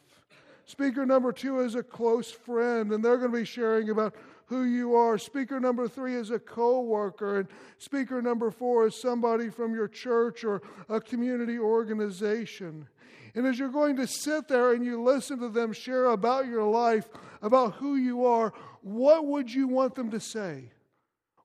Speaker 0.65 1.05
number 1.05 1.31
two 1.33 1.59
is 1.59 1.75
a 1.75 1.83
close 1.83 2.31
friend, 2.31 2.91
and 2.91 3.03
they're 3.03 3.17
going 3.17 3.31
to 3.31 3.37
be 3.37 3.45
sharing 3.45 3.89
about 3.89 4.15
who 4.53 4.63
you 4.63 4.95
are. 4.95 5.17
Speaker 5.17 5.59
number 5.59 5.87
three 5.87 6.15
is 6.15 6.29
a 6.29 6.37
co 6.37 6.81
worker, 6.81 7.39
and 7.39 7.47
speaker 7.79 8.21
number 8.21 8.51
four 8.51 8.87
is 8.87 9.01
somebody 9.01 9.49
from 9.49 9.73
your 9.73 9.87
church 9.87 10.43
or 10.43 10.61
a 10.89 11.01
community 11.01 11.57
organization. 11.57 12.87
And 13.35 13.47
as 13.47 13.57
you're 13.57 13.69
going 13.69 13.95
to 13.95 14.05
sit 14.05 14.47
there 14.47 14.73
and 14.73 14.85
you 14.85 15.01
listen 15.01 15.39
to 15.39 15.49
them 15.49 15.73
share 15.73 16.05
about 16.05 16.45
your 16.45 16.63
life, 16.63 17.09
about 17.41 17.73
who 17.73 17.95
you 17.95 18.25
are, 18.25 18.53
what 18.81 19.25
would 19.25 19.51
you 19.51 19.67
want 19.67 19.95
them 19.95 20.11
to 20.11 20.19
say? 20.19 20.71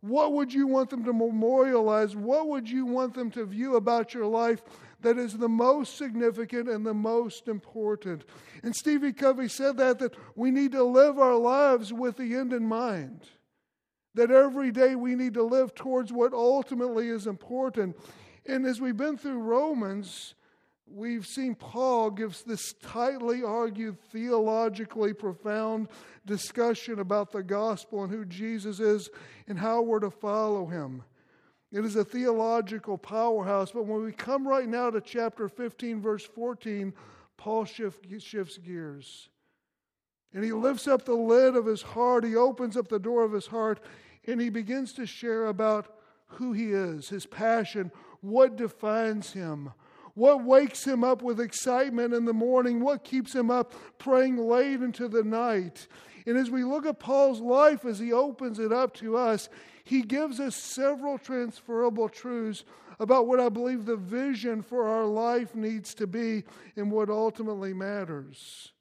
What 0.01 0.35
would 0.35 0.53
you 0.53 0.67
want 0.67 0.91
them 0.91 1.05
to 1.05 1.13
memorialize? 1.13 2.15
What 2.15 2.49
would 2.49 2.69
you 2.69 2.85
want 2.85 3.15
them 3.15 3.31
to 3.33 3.45
view 3.47 3.77
about 3.77 4.13
your 4.13 4.27
life 4.27 4.63
that 5.01 5.19
is 5.19 5.37
the 5.37 5.49
most 5.49 5.97
significant 5.97 6.69
and 6.69 6.85
the 6.85 6.95
most 6.95 7.49
important? 7.49 8.25
And 8.63 8.75
Stevie 8.75 9.13
Covey 9.13 9.49
said 9.49 9.77
that, 9.77 9.99
that 10.01 10.17
we 10.35 10.51
need 10.51 10.73
to 10.73 10.83
live 10.83 11.19
our 11.19 11.37
lives 11.37 11.93
with 11.93 12.17
the 12.17 12.35
end 12.35 12.53
in 12.53 12.67
mind. 12.67 13.23
That 14.15 14.31
every 14.31 14.73
day 14.73 14.97
we 14.97 15.15
need 15.15 15.35
to 15.35 15.45
live 15.45 15.75
towards 15.75 16.13
what 16.13 16.33
ultimately 16.33 17.09
is 17.09 17.27
important. 17.27 17.97
And 18.47 18.67
as 18.67 18.81
we've 18.81 18.97
been 18.97 19.17
through 19.17 19.39
Romans, 19.39 20.35
we've 20.91 21.27
seen 21.27 21.55
Paul 21.55 22.11
gives 22.11 22.43
this 22.43 22.73
tightly 22.83 23.45
argued, 23.45 24.01
theologically 24.11 25.13
profound 25.13 25.89
discussion 26.27 26.99
about 26.99 27.31
the 27.31 27.43
gospel 27.43 28.03
and 28.03 28.13
who 28.13 28.25
Jesus 28.25 28.81
is 28.81 29.11
and 29.47 29.59
how 29.59 29.83
we're 29.83 30.01
to 30.01 30.11
follow 30.11 30.67
him. 30.67 31.03
It 31.71 31.85
is 31.85 31.97
a 31.97 32.05
theological 32.05 32.97
powerhouse, 32.97 33.73
but 33.73 33.85
when 33.85 34.03
we 34.03 34.13
come 34.13 34.49
right 34.49 34.69
now 34.69 34.91
to 34.91 35.01
chapter 35.01 35.49
15, 35.49 36.01
verse 36.01 36.25
14, 36.25 36.95
Paul 37.37 37.65
shift, 37.67 38.07
shifts 38.21 38.57
gears. 38.57 39.29
And 40.33 40.45
he 40.45 40.53
lifts 40.53 40.89
up 40.89 41.05
the 41.05 41.15
lid 41.15 41.57
of 41.57 41.67
his 41.67 41.83
heart, 41.83 42.25
he 42.25 42.37
opens 42.37 42.77
up 42.77 42.89
the 42.89 42.99
door 42.99 43.23
of 43.23 43.33
his 43.33 43.47
heart, 43.47 43.81
and 44.27 44.41
he 44.41 44.51
begins 44.51 44.93
to 44.95 45.07
share 45.07 45.47
about 45.47 45.95
who 46.33 46.53
he 46.53 46.73
is, 46.73 47.09
his 47.09 47.27
passion, 47.27 47.91
what 48.21 48.57
defines 48.57 49.33
him 49.33 49.73
what 50.19 50.43
wakes 50.43 50.85
him 50.85 51.05
up 51.05 51.23
with 51.23 51.39
excitement 51.39 52.13
in 52.13 52.25
the 52.25 52.33
morning? 52.33 52.81
What 52.81 53.05
keeps 53.05 53.33
him 53.33 53.53
up 53.53 53.73
praying 53.99 54.37
late 54.37 54.83
into 54.83 55.07
the 55.07 55.23
night? 55.23 55.87
And 56.27 56.37
as 56.37 56.51
we 56.51 56.65
look 56.65 56.87
at 56.87 56.99
Paul's 56.99 57.41
life 57.41 57.85
as 57.85 58.01
he 58.01 58.13
opens 58.13 58.59
it 58.59 58.73
up 58.73 58.95
to 58.95 59.17
us, 59.17 59.49
he 59.89 60.03
gives 60.03 60.39
us 60.39 60.55
several 60.55 61.17
transferable 61.17 62.11
truths 62.11 62.63
about 63.01 63.27
what 63.27 63.41
I 63.41 63.49
believe 63.49 63.87
the 63.87 63.97
vision 63.97 64.61
for 64.61 64.87
our 64.87 65.07
life 65.07 65.55
needs 65.55 65.95
to 65.95 66.07
be 66.07 66.45
and 66.77 66.93
what 66.93 67.09
ultimately 67.09 67.73
matters. 67.73 68.73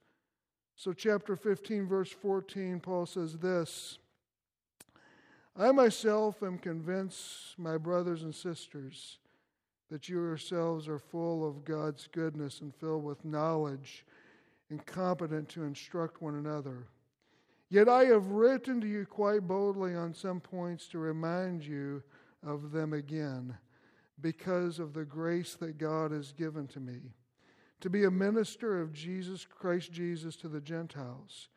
So, 0.76 0.92
chapter 0.92 1.38
15, 1.38 1.88
verse 1.88 2.12
14, 2.12 2.82
Paul 2.82 3.06
says 3.06 3.38
this 3.38 4.00
I 5.56 5.72
myself 5.72 6.44
am 6.44 6.58
convinced, 6.58 7.58
my 7.58 7.78
brothers 7.78 8.24
and 8.24 8.36
sisters, 8.36 9.20
that 9.90 10.10
you 10.10 10.18
yourselves 10.18 10.90
are 10.90 11.00
full 11.00 11.48
of 11.48 11.64
God's 11.64 12.10
goodness 12.12 12.60
and 12.60 12.76
filled 12.76 13.06
with 13.06 13.24
knowledge 13.24 14.06
and 14.70 14.86
competent 14.86 15.48
to 15.50 15.64
instruct 15.64 16.22
one 16.22 16.36
another. 16.36 16.88
Yet 17.70 17.90
I 17.90 18.06
have 18.06 18.28
written 18.28 18.80
to 18.82 18.88
you 18.88 19.06
quite 19.06 19.48
boldly 19.48 19.94
on 19.94 20.14
some 20.14 20.40
points 20.40 20.88
to 20.90 21.00
remind 21.00 21.64
you 21.64 22.02
of 22.46 22.72
them 22.72 22.94
again, 22.94 23.58
because 24.22 24.80
of 24.80 24.94
the 24.94 25.06
grace 25.06 25.56
that 25.56 25.78
God 25.78 26.12
has 26.12 26.32
given 26.32 26.68
to 26.68 26.80
me, 26.80 27.02
to 27.82 27.90
be 27.90 28.06
a 28.06 28.12
minister 28.12 28.82
of 28.82 28.94
Jesus 28.94 29.46
Christ 29.46 29.92
Jesus 29.92 30.36
to 30.38 30.48
the 30.48 30.62
Gentiles. 30.62 31.50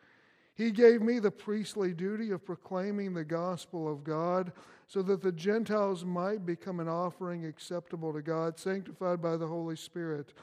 He 0.55 0.71
gave 0.71 1.01
me 1.01 1.21
the 1.21 1.31
priestly 1.31 1.95
duty 1.95 2.33
of 2.33 2.45
proclaiming 2.45 3.15
the 3.15 3.25
gospel 3.25 3.91
of 3.91 4.05
God 4.05 4.53
so 4.89 5.01
that 5.03 5.23
the 5.23 5.33
Gentiles 5.33 6.05
might 6.05 6.45
become 6.45 6.81
an 6.81 6.89
offering 6.89 7.47
acceptable 7.47 8.13
to 8.13 8.21
God, 8.21 8.59
sanctified 8.59 9.23
by 9.23 9.37
the 9.37 9.47
Holy 9.47 9.77
Spirit. 9.77 10.35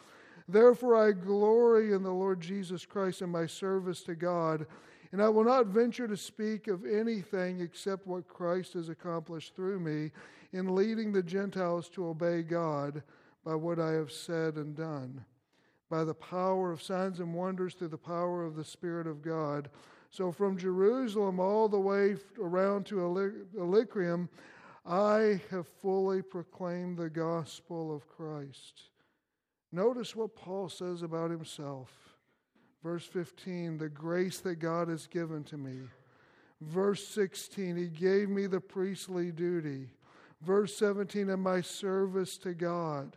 Therefore, 0.47 0.95
I 0.95 1.11
glory 1.11 1.93
in 1.93 2.01
the 2.01 2.09
Lord 2.09 2.39
Jesus 2.39 2.85
Christ 2.85 3.21
in 3.21 3.29
my 3.29 3.45
service 3.45 4.01
to 4.03 4.15
God, 4.15 4.65
and 5.11 5.21
I 5.21 5.29
will 5.29 5.43
not 5.43 5.67
venture 5.67 6.07
to 6.07 6.17
speak 6.17 6.67
of 6.67 6.85
anything 6.85 7.61
except 7.61 8.07
what 8.07 8.27
Christ 8.27 8.73
has 8.73 8.89
accomplished 8.89 9.55
through 9.55 9.79
me 9.79 10.11
in 10.53 10.75
leading 10.75 11.11
the 11.11 11.23
Gentiles 11.23 11.89
to 11.89 12.07
obey 12.07 12.41
God 12.41 13.03
by 13.45 13.55
what 13.55 13.79
I 13.79 13.91
have 13.91 14.11
said 14.11 14.55
and 14.55 14.75
done. 14.75 15.23
By 15.89 16.03
the 16.03 16.13
power 16.13 16.71
of 16.71 16.83
signs 16.83 17.19
and 17.19 17.33
wonders 17.33 17.73
through 17.73 17.87
the 17.89 17.97
power 17.97 18.43
of 18.43 18.55
the 18.55 18.65
Spirit 18.65 19.07
of 19.07 19.21
God 19.21 19.69
so 20.09 20.31
from 20.31 20.57
Jerusalem 20.57 21.39
all 21.39 21.67
the 21.67 21.79
way 21.79 22.15
around 22.39 22.85
to 22.87 23.01
Illyricum, 23.55 24.29
I 24.85 25.41
have 25.51 25.67
fully 25.67 26.21
proclaimed 26.21 26.97
the 26.97 27.09
gospel 27.09 27.93
of 27.93 28.07
Christ. 28.07 28.83
Notice 29.71 30.15
what 30.15 30.35
Paul 30.35 30.69
says 30.69 31.01
about 31.01 31.29
himself. 31.29 31.91
Verse 32.87 33.03
15, 33.03 33.79
the 33.79 33.89
grace 33.89 34.39
that 34.39 34.59
God 34.59 34.87
has 34.87 35.07
given 35.07 35.43
to 35.43 35.57
me. 35.57 35.79
Verse 36.61 37.05
16, 37.05 37.75
he 37.75 37.87
gave 37.87 38.29
me 38.29 38.47
the 38.47 38.61
priestly 38.61 39.29
duty. 39.29 39.89
Verse 40.41 40.73
17, 40.77 41.29
and 41.29 41.43
my 41.43 41.59
service 41.59 42.37
to 42.37 42.53
God. 42.53 43.11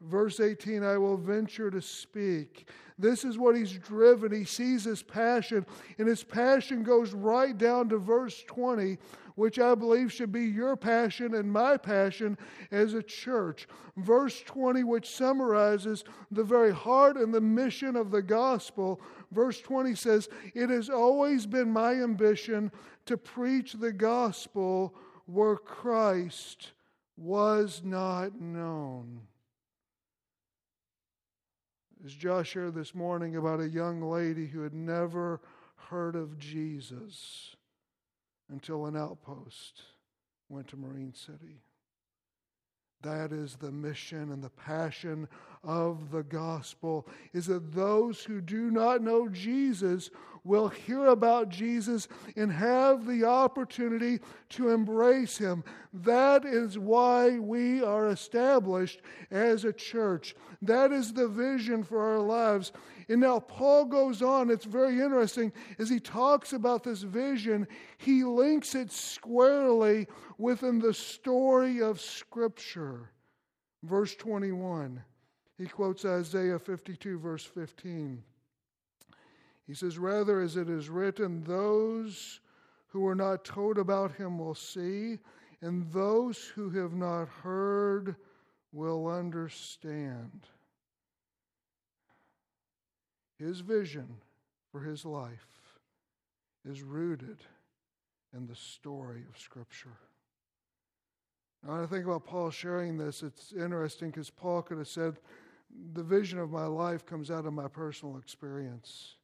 Verse 0.00 0.40
18, 0.40 0.82
I 0.82 0.96
will 0.96 1.18
venture 1.18 1.70
to 1.70 1.82
speak. 1.82 2.66
This 2.98 3.26
is 3.26 3.36
what 3.36 3.54
he's 3.54 3.72
driven. 3.72 4.32
He 4.32 4.46
sees 4.46 4.84
his 4.84 5.02
passion, 5.02 5.66
and 5.98 6.08
his 6.08 6.24
passion 6.24 6.82
goes 6.82 7.12
right 7.12 7.58
down 7.58 7.90
to 7.90 7.98
verse 7.98 8.42
20, 8.46 8.96
which 9.34 9.58
I 9.58 9.74
believe 9.74 10.12
should 10.12 10.32
be 10.32 10.44
your 10.44 10.76
passion 10.76 11.34
and 11.34 11.52
my 11.52 11.76
passion 11.76 12.38
as 12.70 12.94
a 12.94 13.02
church. 13.02 13.66
Verse 13.96 14.42
20, 14.42 14.84
which 14.84 15.10
summarizes 15.10 16.04
the 16.30 16.44
very 16.44 16.72
heart 16.72 17.16
and 17.16 17.34
the 17.34 17.40
mission 17.40 17.96
of 17.96 18.10
the 18.10 18.22
gospel. 18.22 19.00
Verse 19.32 19.60
20 19.60 19.94
says, 19.94 20.28
It 20.54 20.70
has 20.70 20.88
always 20.88 21.46
been 21.46 21.70
my 21.70 21.94
ambition 21.94 22.70
to 23.06 23.16
preach 23.16 23.74
the 23.74 23.92
gospel 23.92 24.94
where 25.26 25.56
Christ 25.56 26.72
was 27.16 27.82
not 27.84 28.40
known. 28.40 29.20
As 32.04 32.12
Josh 32.12 32.50
shared 32.50 32.74
this 32.74 32.94
morning 32.94 33.36
about 33.36 33.60
a 33.60 33.68
young 33.68 34.02
lady 34.02 34.46
who 34.46 34.60
had 34.60 34.74
never 34.74 35.40
heard 35.76 36.16
of 36.16 36.38
Jesus 36.38 37.56
until 38.50 38.86
an 38.86 38.96
outpost 38.96 39.82
went 40.48 40.68
to 40.68 40.76
Marine 40.76 41.14
City. 41.14 41.62
That 43.02 43.32
is 43.32 43.56
the 43.56 43.70
mission 43.70 44.32
and 44.32 44.42
the 44.42 44.50
passion 44.50 45.28
of 45.62 46.10
the 46.10 46.22
gospel 46.22 47.06
is 47.34 47.46
that 47.46 47.72
those 47.74 48.24
who 48.24 48.40
do 48.40 48.70
not 48.70 49.02
know 49.02 49.28
Jesus 49.28 50.10
will 50.44 50.68
hear 50.68 51.06
about 51.06 51.48
Jesus 51.48 52.06
and 52.36 52.52
have 52.52 53.06
the 53.06 53.24
opportunity 53.24 54.20
to 54.50 54.68
embrace 54.68 55.38
him. 55.38 55.64
That 55.92 56.44
is 56.44 56.78
why 56.78 57.38
we 57.38 57.82
are 57.82 58.08
established 58.08 59.00
as 59.30 59.64
a 59.64 59.72
church. 59.72 60.36
That 60.60 60.92
is 60.92 61.12
the 61.12 61.28
vision 61.28 61.82
for 61.82 62.00
our 62.00 62.20
lives. 62.20 62.72
And 63.08 63.20
now 63.20 63.40
Paul 63.40 63.86
goes 63.86 64.22
on, 64.22 64.50
it's 64.50 64.66
very 64.66 65.00
interesting, 65.00 65.52
as 65.78 65.88
he 65.88 65.98
talks 65.98 66.52
about 66.52 66.84
this 66.84 67.02
vision, 67.02 67.66
he 67.96 68.22
links 68.22 68.74
it 68.74 68.92
squarely 68.92 70.06
within 70.38 70.78
the 70.78 70.94
story 70.94 71.82
of 71.82 72.00
Scripture. 72.00 73.10
Verse 73.82 74.14
21, 74.14 75.02
he 75.58 75.66
quotes 75.66 76.04
Isaiah 76.04 76.58
52, 76.58 77.18
verse 77.18 77.44
15. 77.44 78.22
He 79.66 79.74
says, 79.74 79.98
Rather, 79.98 80.40
as 80.40 80.56
it 80.56 80.68
is 80.68 80.88
written, 80.88 81.42
those 81.42 82.40
who 82.88 83.06
are 83.06 83.14
not 83.14 83.44
told 83.44 83.78
about 83.78 84.12
him 84.12 84.38
will 84.38 84.54
see, 84.54 85.18
and 85.60 85.90
those 85.90 86.38
who 86.38 86.70
have 86.70 86.92
not 86.92 87.28
heard 87.28 88.16
will 88.72 89.06
understand. 89.06 90.46
His 93.38 93.60
vision 93.60 94.16
for 94.70 94.80
his 94.80 95.04
life 95.04 95.46
is 96.64 96.82
rooted 96.82 97.38
in 98.34 98.46
the 98.46 98.54
story 98.54 99.24
of 99.28 99.40
Scripture. 99.40 99.96
Now, 101.62 101.72
when 101.72 101.82
I 101.82 101.86
think 101.86 102.04
about 102.04 102.26
Paul 102.26 102.50
sharing 102.50 102.98
this, 102.98 103.22
it's 103.22 103.52
interesting 103.52 104.10
because 104.10 104.30
Paul 104.30 104.62
could 104.62 104.78
have 104.78 104.88
said, 104.88 105.18
The 105.94 106.02
vision 106.02 106.38
of 106.38 106.50
my 106.50 106.66
life 106.66 107.06
comes 107.06 107.30
out 107.30 107.46
of 107.46 107.52
my 107.52 107.68
personal 107.68 108.18
experience. 108.18 109.16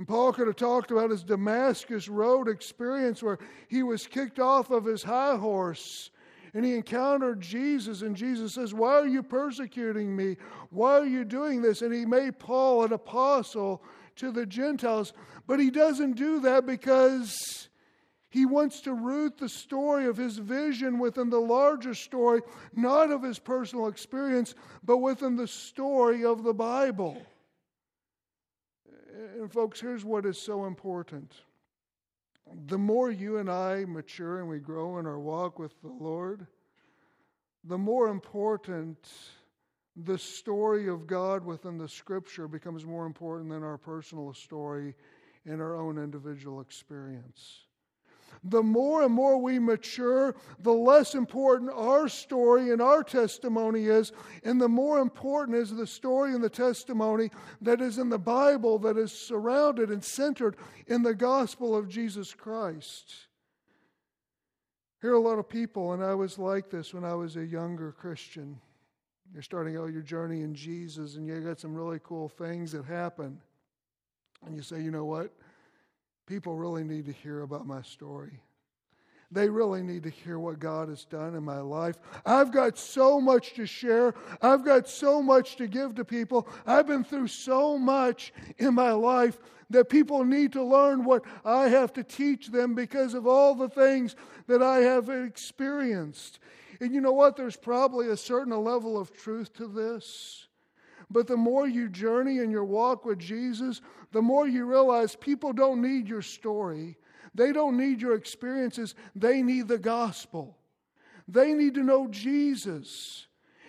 And 0.00 0.08
Paul 0.08 0.32
could 0.32 0.46
have 0.46 0.56
talked 0.56 0.90
about 0.90 1.10
his 1.10 1.22
Damascus 1.22 2.08
Road 2.08 2.48
experience 2.48 3.22
where 3.22 3.38
he 3.68 3.82
was 3.82 4.06
kicked 4.06 4.38
off 4.38 4.70
of 4.70 4.86
his 4.86 5.02
high 5.02 5.36
horse 5.36 6.10
and 6.54 6.64
he 6.64 6.74
encountered 6.74 7.42
Jesus, 7.42 8.00
and 8.00 8.16
Jesus 8.16 8.54
says, 8.54 8.72
Why 8.72 8.94
are 8.94 9.06
you 9.06 9.22
persecuting 9.22 10.16
me? 10.16 10.38
Why 10.70 10.92
are 10.92 11.04
you 11.04 11.26
doing 11.26 11.60
this? 11.60 11.82
And 11.82 11.92
he 11.92 12.06
made 12.06 12.38
Paul 12.38 12.84
an 12.84 12.94
apostle 12.94 13.84
to 14.16 14.32
the 14.32 14.46
Gentiles. 14.46 15.12
But 15.46 15.60
he 15.60 15.70
doesn't 15.70 16.16
do 16.16 16.40
that 16.40 16.64
because 16.64 17.68
he 18.30 18.46
wants 18.46 18.80
to 18.80 18.94
root 18.94 19.36
the 19.36 19.50
story 19.50 20.06
of 20.06 20.16
his 20.16 20.38
vision 20.38 20.98
within 20.98 21.28
the 21.28 21.38
larger 21.38 21.92
story, 21.92 22.40
not 22.74 23.10
of 23.10 23.22
his 23.22 23.38
personal 23.38 23.88
experience, 23.88 24.54
but 24.82 24.96
within 24.96 25.36
the 25.36 25.46
story 25.46 26.24
of 26.24 26.42
the 26.42 26.54
Bible. 26.54 27.20
And, 29.20 29.52
folks, 29.52 29.80
here's 29.80 30.04
what 30.04 30.24
is 30.24 30.38
so 30.40 30.64
important. 30.64 31.34
The 32.66 32.78
more 32.78 33.10
you 33.10 33.36
and 33.38 33.50
I 33.50 33.84
mature 33.84 34.40
and 34.40 34.48
we 34.48 34.58
grow 34.58 34.98
in 34.98 35.06
our 35.06 35.18
walk 35.18 35.58
with 35.58 35.78
the 35.82 35.88
Lord, 35.88 36.46
the 37.64 37.78
more 37.78 38.08
important 38.08 39.10
the 39.94 40.16
story 40.16 40.88
of 40.88 41.06
God 41.06 41.44
within 41.44 41.76
the 41.76 41.88
scripture 41.88 42.48
becomes 42.48 42.86
more 42.86 43.04
important 43.04 43.50
than 43.50 43.62
our 43.62 43.76
personal 43.76 44.32
story 44.32 44.94
and 45.44 45.60
our 45.60 45.76
own 45.76 45.98
individual 45.98 46.60
experience 46.60 47.64
the 48.44 48.62
more 48.62 49.02
and 49.02 49.12
more 49.12 49.36
we 49.36 49.58
mature, 49.58 50.34
the 50.60 50.72
less 50.72 51.14
important 51.14 51.70
our 51.74 52.08
story 52.08 52.70
and 52.70 52.80
our 52.80 53.02
testimony 53.02 53.86
is, 53.86 54.12
and 54.44 54.60
the 54.60 54.68
more 54.68 54.98
important 54.98 55.56
is 55.56 55.74
the 55.74 55.86
story 55.86 56.34
and 56.34 56.42
the 56.42 56.48
testimony 56.48 57.30
that 57.60 57.80
is 57.80 57.98
in 57.98 58.08
the 58.08 58.18
Bible, 58.18 58.78
that 58.78 58.96
is 58.96 59.12
surrounded 59.12 59.90
and 59.90 60.02
centered 60.02 60.56
in 60.86 61.02
the 61.02 61.14
gospel 61.14 61.76
of 61.76 61.88
Jesus 61.88 62.32
Christ. 62.32 63.14
Here 65.02 65.12
are 65.12 65.14
a 65.14 65.20
lot 65.20 65.38
of 65.38 65.48
people, 65.48 65.92
and 65.92 66.04
I 66.04 66.14
was 66.14 66.38
like 66.38 66.70
this 66.70 66.92
when 66.92 67.04
I 67.04 67.14
was 67.14 67.36
a 67.36 67.44
younger 67.44 67.92
Christian. 67.92 68.60
You're 69.32 69.42
starting 69.42 69.76
out 69.76 69.92
your 69.92 70.02
journey 70.02 70.42
in 70.42 70.54
Jesus, 70.54 71.16
and 71.16 71.26
you 71.26 71.40
got 71.40 71.60
some 71.60 71.74
really 71.74 72.00
cool 72.02 72.28
things 72.28 72.72
that 72.72 72.84
happen. 72.84 73.40
And 74.44 74.56
you 74.56 74.62
say, 74.62 74.82
you 74.82 74.90
know 74.90 75.04
what? 75.04 75.32
People 76.30 76.54
really 76.54 76.84
need 76.84 77.06
to 77.06 77.12
hear 77.12 77.42
about 77.42 77.66
my 77.66 77.82
story. 77.82 78.38
They 79.32 79.48
really 79.48 79.82
need 79.82 80.04
to 80.04 80.10
hear 80.10 80.38
what 80.38 80.60
God 80.60 80.88
has 80.88 81.04
done 81.04 81.34
in 81.34 81.42
my 81.42 81.58
life. 81.58 81.96
I've 82.24 82.52
got 82.52 82.78
so 82.78 83.20
much 83.20 83.54
to 83.54 83.66
share. 83.66 84.14
I've 84.40 84.64
got 84.64 84.88
so 84.88 85.20
much 85.20 85.56
to 85.56 85.66
give 85.66 85.96
to 85.96 86.04
people. 86.04 86.46
I've 86.64 86.86
been 86.86 87.02
through 87.02 87.26
so 87.26 87.76
much 87.76 88.32
in 88.58 88.74
my 88.74 88.92
life 88.92 89.40
that 89.70 89.88
people 89.88 90.22
need 90.22 90.52
to 90.52 90.62
learn 90.62 91.02
what 91.02 91.24
I 91.44 91.66
have 91.66 91.92
to 91.94 92.04
teach 92.04 92.46
them 92.46 92.76
because 92.76 93.14
of 93.14 93.26
all 93.26 93.56
the 93.56 93.68
things 93.68 94.14
that 94.46 94.62
I 94.62 94.82
have 94.82 95.08
experienced. 95.08 96.38
And 96.80 96.94
you 96.94 97.00
know 97.00 97.12
what? 97.12 97.36
There's 97.36 97.56
probably 97.56 98.06
a 98.06 98.16
certain 98.16 98.56
level 98.56 98.96
of 98.96 99.12
truth 99.12 99.52
to 99.54 99.66
this. 99.66 100.46
But 101.10 101.26
the 101.26 101.36
more 101.36 101.66
you 101.66 101.88
journey 101.88 102.38
in 102.38 102.52
your 102.52 102.64
walk 102.64 103.04
with 103.04 103.18
Jesus, 103.18 103.80
the 104.12 104.22
more 104.22 104.46
you 104.46 104.64
realize 104.64 105.14
people 105.16 105.52
don't 105.52 105.82
need 105.82 106.08
your 106.08 106.22
story. 106.22 106.96
They 107.34 107.52
don't 107.52 107.76
need 107.76 108.00
your 108.00 108.14
experiences. 108.14 108.94
They 109.14 109.42
need 109.42 109.68
the 109.68 109.78
gospel. 109.78 110.56
They 111.28 111.52
need 111.52 111.74
to 111.74 111.84
know 111.84 112.08
Jesus. 112.08 113.26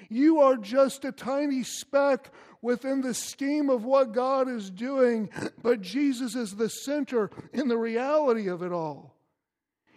You 0.10 0.40
are 0.40 0.58
just 0.58 1.06
a 1.06 1.12
tiny 1.12 1.64
speck 1.64 2.32
within 2.62 3.02
the 3.02 3.14
scheme 3.14 3.70
of 3.70 3.86
what 3.86 4.14
God 4.14 4.50
is 4.50 4.70
doing, 4.70 5.30
but 5.62 5.82
Jesus 5.82 6.36
is 6.36 6.56
the 6.56 6.70
center 6.70 7.30
in 7.54 7.68
the 7.68 7.78
reality 7.78 8.48
of 8.48 8.62
it 8.62 8.72
all. 8.72 9.16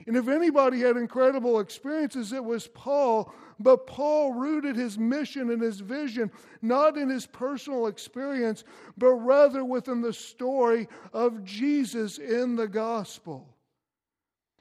And 0.06 0.16
if 0.16 0.28
anybody 0.28 0.80
had 0.80 0.96
incredible 0.96 1.60
experiences, 1.60 2.32
it 2.32 2.44
was 2.44 2.66
Paul. 2.68 3.32
But 3.58 3.86
Paul 3.86 4.34
rooted 4.34 4.76
his 4.76 4.98
mission 4.98 5.50
and 5.50 5.62
his 5.62 5.80
vision 5.80 6.30
not 6.60 6.98
in 6.98 7.08
his 7.08 7.26
personal 7.26 7.86
experience, 7.86 8.64
but 8.98 9.12
rather 9.12 9.64
within 9.64 10.02
the 10.02 10.12
story 10.12 10.88
of 11.12 11.44
Jesus 11.44 12.18
in 12.18 12.56
the 12.56 12.68
gospel. 12.68 13.48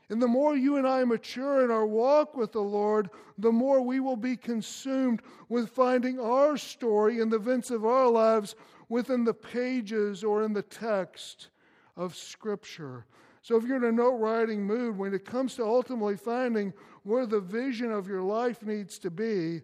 And 0.10 0.22
the 0.22 0.28
more 0.28 0.56
you 0.56 0.78
and 0.78 0.88
I 0.88 1.04
mature 1.06 1.66
in 1.66 1.72
our 1.72 1.88
walk 1.88 2.38
with 2.38 2.52
the 2.52 2.62
Lord, 2.62 3.10
the 3.38 3.52
more 3.52 3.82
we 3.82 4.00
will 4.00 4.16
be 4.16 4.38
consumed 4.38 5.22
with 5.50 5.70
finding 5.70 6.20
our 6.20 6.56
story 6.56 7.20
in 7.20 7.30
the 7.30 7.38
events 7.38 7.72
of 7.72 7.84
our 7.84 8.08
lives 8.08 8.56
within 8.90 9.24
the 9.24 9.34
pages 9.34 10.24
or 10.24 10.44
in 10.44 10.54
the 10.54 10.62
text 10.62 11.50
of 11.98 12.16
Scripture. 12.16 13.06
So, 13.44 13.58
if 13.58 13.66
you're 13.66 13.76
in 13.76 13.84
a 13.84 13.92
note 13.92 14.16
writing 14.16 14.66
mood, 14.66 14.98
when 14.98 15.14
it 15.14 15.26
comes 15.26 15.56
to 15.56 15.66
ultimately 15.66 16.16
finding 16.16 16.72
where 17.04 17.26
the 17.26 17.42
vision 17.42 17.92
of 17.92 18.08
your 18.08 18.22
life 18.22 18.64
needs 18.64 18.98
to 19.00 19.12
be, 19.12 19.62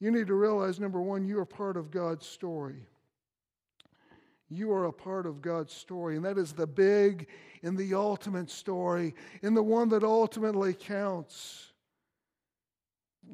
you 0.00 0.10
need 0.10 0.26
to 0.26 0.34
realize 0.34 0.80
number 0.80 1.02
one, 1.02 1.26
you 1.26 1.38
are 1.38 1.44
part 1.44 1.76
of 1.76 1.90
God's 1.90 2.26
story. 2.26 2.86
You 4.48 4.72
are 4.72 4.86
a 4.86 4.92
part 4.92 5.26
of 5.26 5.42
God's 5.42 5.74
story, 5.74 6.16
and 6.16 6.24
that 6.24 6.38
is 6.38 6.54
the 6.54 6.66
big 6.66 7.28
and 7.62 7.76
the 7.76 7.92
ultimate 7.92 8.48
story, 8.48 9.14
and 9.42 9.54
the 9.54 9.62
one 9.62 9.90
that 9.90 10.02
ultimately 10.02 10.72
counts. 10.72 11.72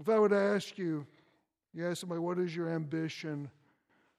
If 0.00 0.09
I 0.09 0.18
would 0.18 0.33
ask 0.33 0.78
you, 0.78 1.06
you 1.72 1.87
ask 1.87 2.00
somebody, 2.00 2.20
what 2.20 2.40
is 2.40 2.56
your 2.56 2.68
ambition? 2.68 3.48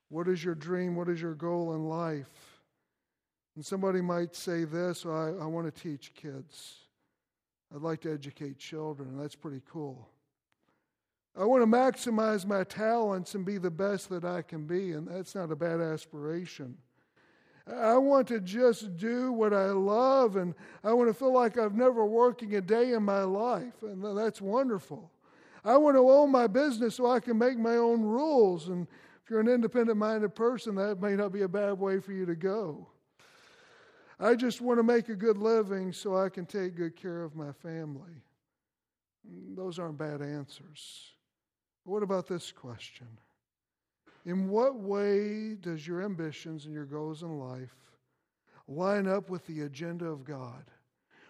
What 0.07 0.29
is 0.29 0.41
your 0.41 0.55
dream? 0.55 0.95
What 0.95 1.09
is 1.09 1.21
your 1.21 1.33
goal 1.33 1.73
in 1.73 1.89
life? 1.89 2.50
And 3.55 3.65
somebody 3.65 4.01
might 4.01 4.35
say 4.35 4.63
this 4.63 5.05
I, 5.05 5.33
I 5.41 5.45
want 5.45 5.73
to 5.73 5.81
teach 5.81 6.13
kids. 6.13 6.75
I'd 7.73 7.81
like 7.81 8.01
to 8.01 8.13
educate 8.13 8.57
children. 8.57 9.17
That's 9.17 9.35
pretty 9.35 9.61
cool. 9.69 10.09
I 11.37 11.45
want 11.45 11.61
to 11.61 11.67
maximize 11.67 12.45
my 12.45 12.65
talents 12.65 13.35
and 13.35 13.45
be 13.45 13.57
the 13.57 13.71
best 13.71 14.09
that 14.09 14.25
I 14.25 14.41
can 14.41 14.65
be, 14.65 14.91
and 14.91 15.07
that's 15.07 15.33
not 15.33 15.51
a 15.51 15.55
bad 15.55 15.79
aspiration. 15.79 16.77
I 17.71 17.95
want 17.95 18.27
to 18.29 18.41
just 18.41 18.97
do 18.97 19.31
what 19.31 19.53
I 19.53 19.67
love, 19.67 20.35
and 20.35 20.53
I 20.83 20.91
want 20.91 21.09
to 21.09 21.13
feel 21.13 21.33
like 21.33 21.57
I've 21.57 21.75
never 21.75 22.05
working 22.05 22.55
a 22.55 22.61
day 22.61 22.91
in 22.91 23.03
my 23.03 23.21
life, 23.21 23.81
and 23.81 24.03
that's 24.17 24.41
wonderful. 24.41 25.09
I 25.63 25.77
want 25.77 25.95
to 25.95 26.09
own 26.09 26.31
my 26.31 26.47
business 26.47 26.95
so 26.95 27.09
I 27.09 27.21
can 27.21 27.37
make 27.37 27.57
my 27.57 27.75
own 27.75 28.01
rules, 28.01 28.67
and 28.67 28.87
if 29.23 29.29
you're 29.29 29.39
an 29.39 29.47
independent 29.47 29.97
minded 29.97 30.35
person, 30.35 30.75
that 30.75 31.01
may 31.01 31.15
not 31.15 31.31
be 31.31 31.43
a 31.43 31.47
bad 31.47 31.79
way 31.79 31.99
for 31.99 32.11
you 32.11 32.25
to 32.25 32.35
go. 32.35 32.87
I 34.21 34.35
just 34.35 34.61
want 34.61 34.77
to 34.77 34.83
make 34.83 35.09
a 35.09 35.15
good 35.15 35.39
living 35.39 35.91
so 35.91 36.15
I 36.15 36.29
can 36.29 36.45
take 36.45 36.75
good 36.75 36.95
care 36.95 37.23
of 37.23 37.35
my 37.35 37.51
family. 37.51 38.21
Those 39.55 39.79
aren't 39.79 39.97
bad 39.97 40.21
answers. 40.21 41.13
What 41.85 42.03
about 42.03 42.27
this 42.27 42.51
question? 42.51 43.07
In 44.23 44.47
what 44.47 44.75
way 44.75 45.55
does 45.55 45.87
your 45.87 46.03
ambitions 46.03 46.65
and 46.65 46.73
your 46.73 46.85
goals 46.85 47.23
in 47.23 47.39
life 47.39 47.75
line 48.67 49.07
up 49.07 49.31
with 49.31 49.45
the 49.47 49.61
agenda 49.61 50.05
of 50.05 50.23
God, 50.23 50.65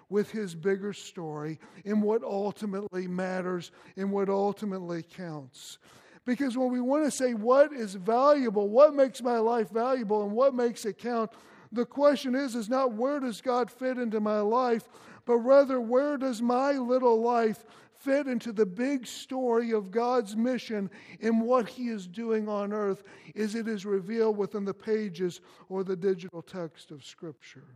with 0.10 0.30
His 0.30 0.54
bigger 0.54 0.92
story, 0.92 1.60
in 1.86 2.02
what 2.02 2.24
ultimately 2.24 3.08
matters, 3.08 3.72
in 3.96 4.12
what 4.12 4.28
ultimately 4.28 5.02
counts? 5.02 5.78
Because 6.26 6.58
when 6.58 6.70
we 6.70 6.82
want 6.82 7.06
to 7.06 7.12
say 7.12 7.36
what 7.36 7.72
is 7.72 7.96
valuable, 7.96 8.68
what 8.68 8.94
makes 8.94 9.22
my 9.22 9.38
life 9.38 9.70
valuable, 9.70 10.24
and 10.24 10.34
what 10.34 10.54
makes 10.54 10.84
it 10.84 10.98
count, 10.98 11.32
the 11.72 11.86
question 11.86 12.36
is, 12.36 12.56
is 12.56 12.70
not 12.70 12.94
where 12.94 13.20
does 13.20 13.42
God 13.42 13.72
fit 13.72 13.98
into 13.98 14.20
my 14.20 14.40
life, 14.40 14.90
but 15.26 15.38
rather 15.38 15.80
where 15.80 16.18
does 16.18 16.42
my 16.42 16.74
little 16.74 17.22
life 17.22 17.64
fit 18.04 18.28
into 18.28 18.52
the 18.52 18.66
big 18.66 19.06
story 19.06 19.72
of 19.72 19.92
God's 19.92 20.36
mission 20.36 20.90
and 21.22 21.42
what 21.42 21.70
He 21.70 21.90
is 21.90 22.08
doing 22.08 22.50
on 22.50 22.74
earth 22.74 23.04
as 23.36 23.56
it 23.56 23.68
is 23.68 23.86
revealed 23.86 24.38
within 24.38 24.66
the 24.66 24.74
pages 24.74 25.42
or 25.70 25.84
the 25.84 25.96
digital 25.96 26.42
text 26.42 26.92
of 26.92 27.06
Scripture. 27.06 27.68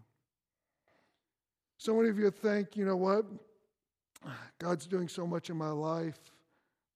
So 1.77 1.95
many 1.95 2.10
of 2.10 2.17
you 2.17 2.31
think, 2.31 2.75
you 2.75 2.86
know 2.86 2.95
what? 2.95 3.25
God's 4.60 4.88
doing 4.88 5.08
so 5.08 5.27
much 5.27 5.49
in 5.49 5.58
my 5.58 5.69
life 5.69 6.19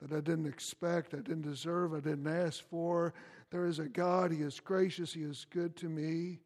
that 0.01 0.15
I 0.15 0.21
didn't 0.21 0.47
expect, 0.47 1.13
I 1.13 1.17
didn't 1.17 1.43
deserve, 1.43 1.93
I 1.93 1.99
didn't 1.99 2.27
ask 2.27 2.63
for. 2.69 3.13
There 3.51 3.65
is 3.65 3.79
a 3.79 3.87
God, 3.87 4.31
He 4.31 4.41
is 4.41 4.59
gracious, 4.59 5.13
He 5.13 5.21
is 5.21 5.45
good 5.49 5.75
to 5.77 5.89
me. 5.89 6.39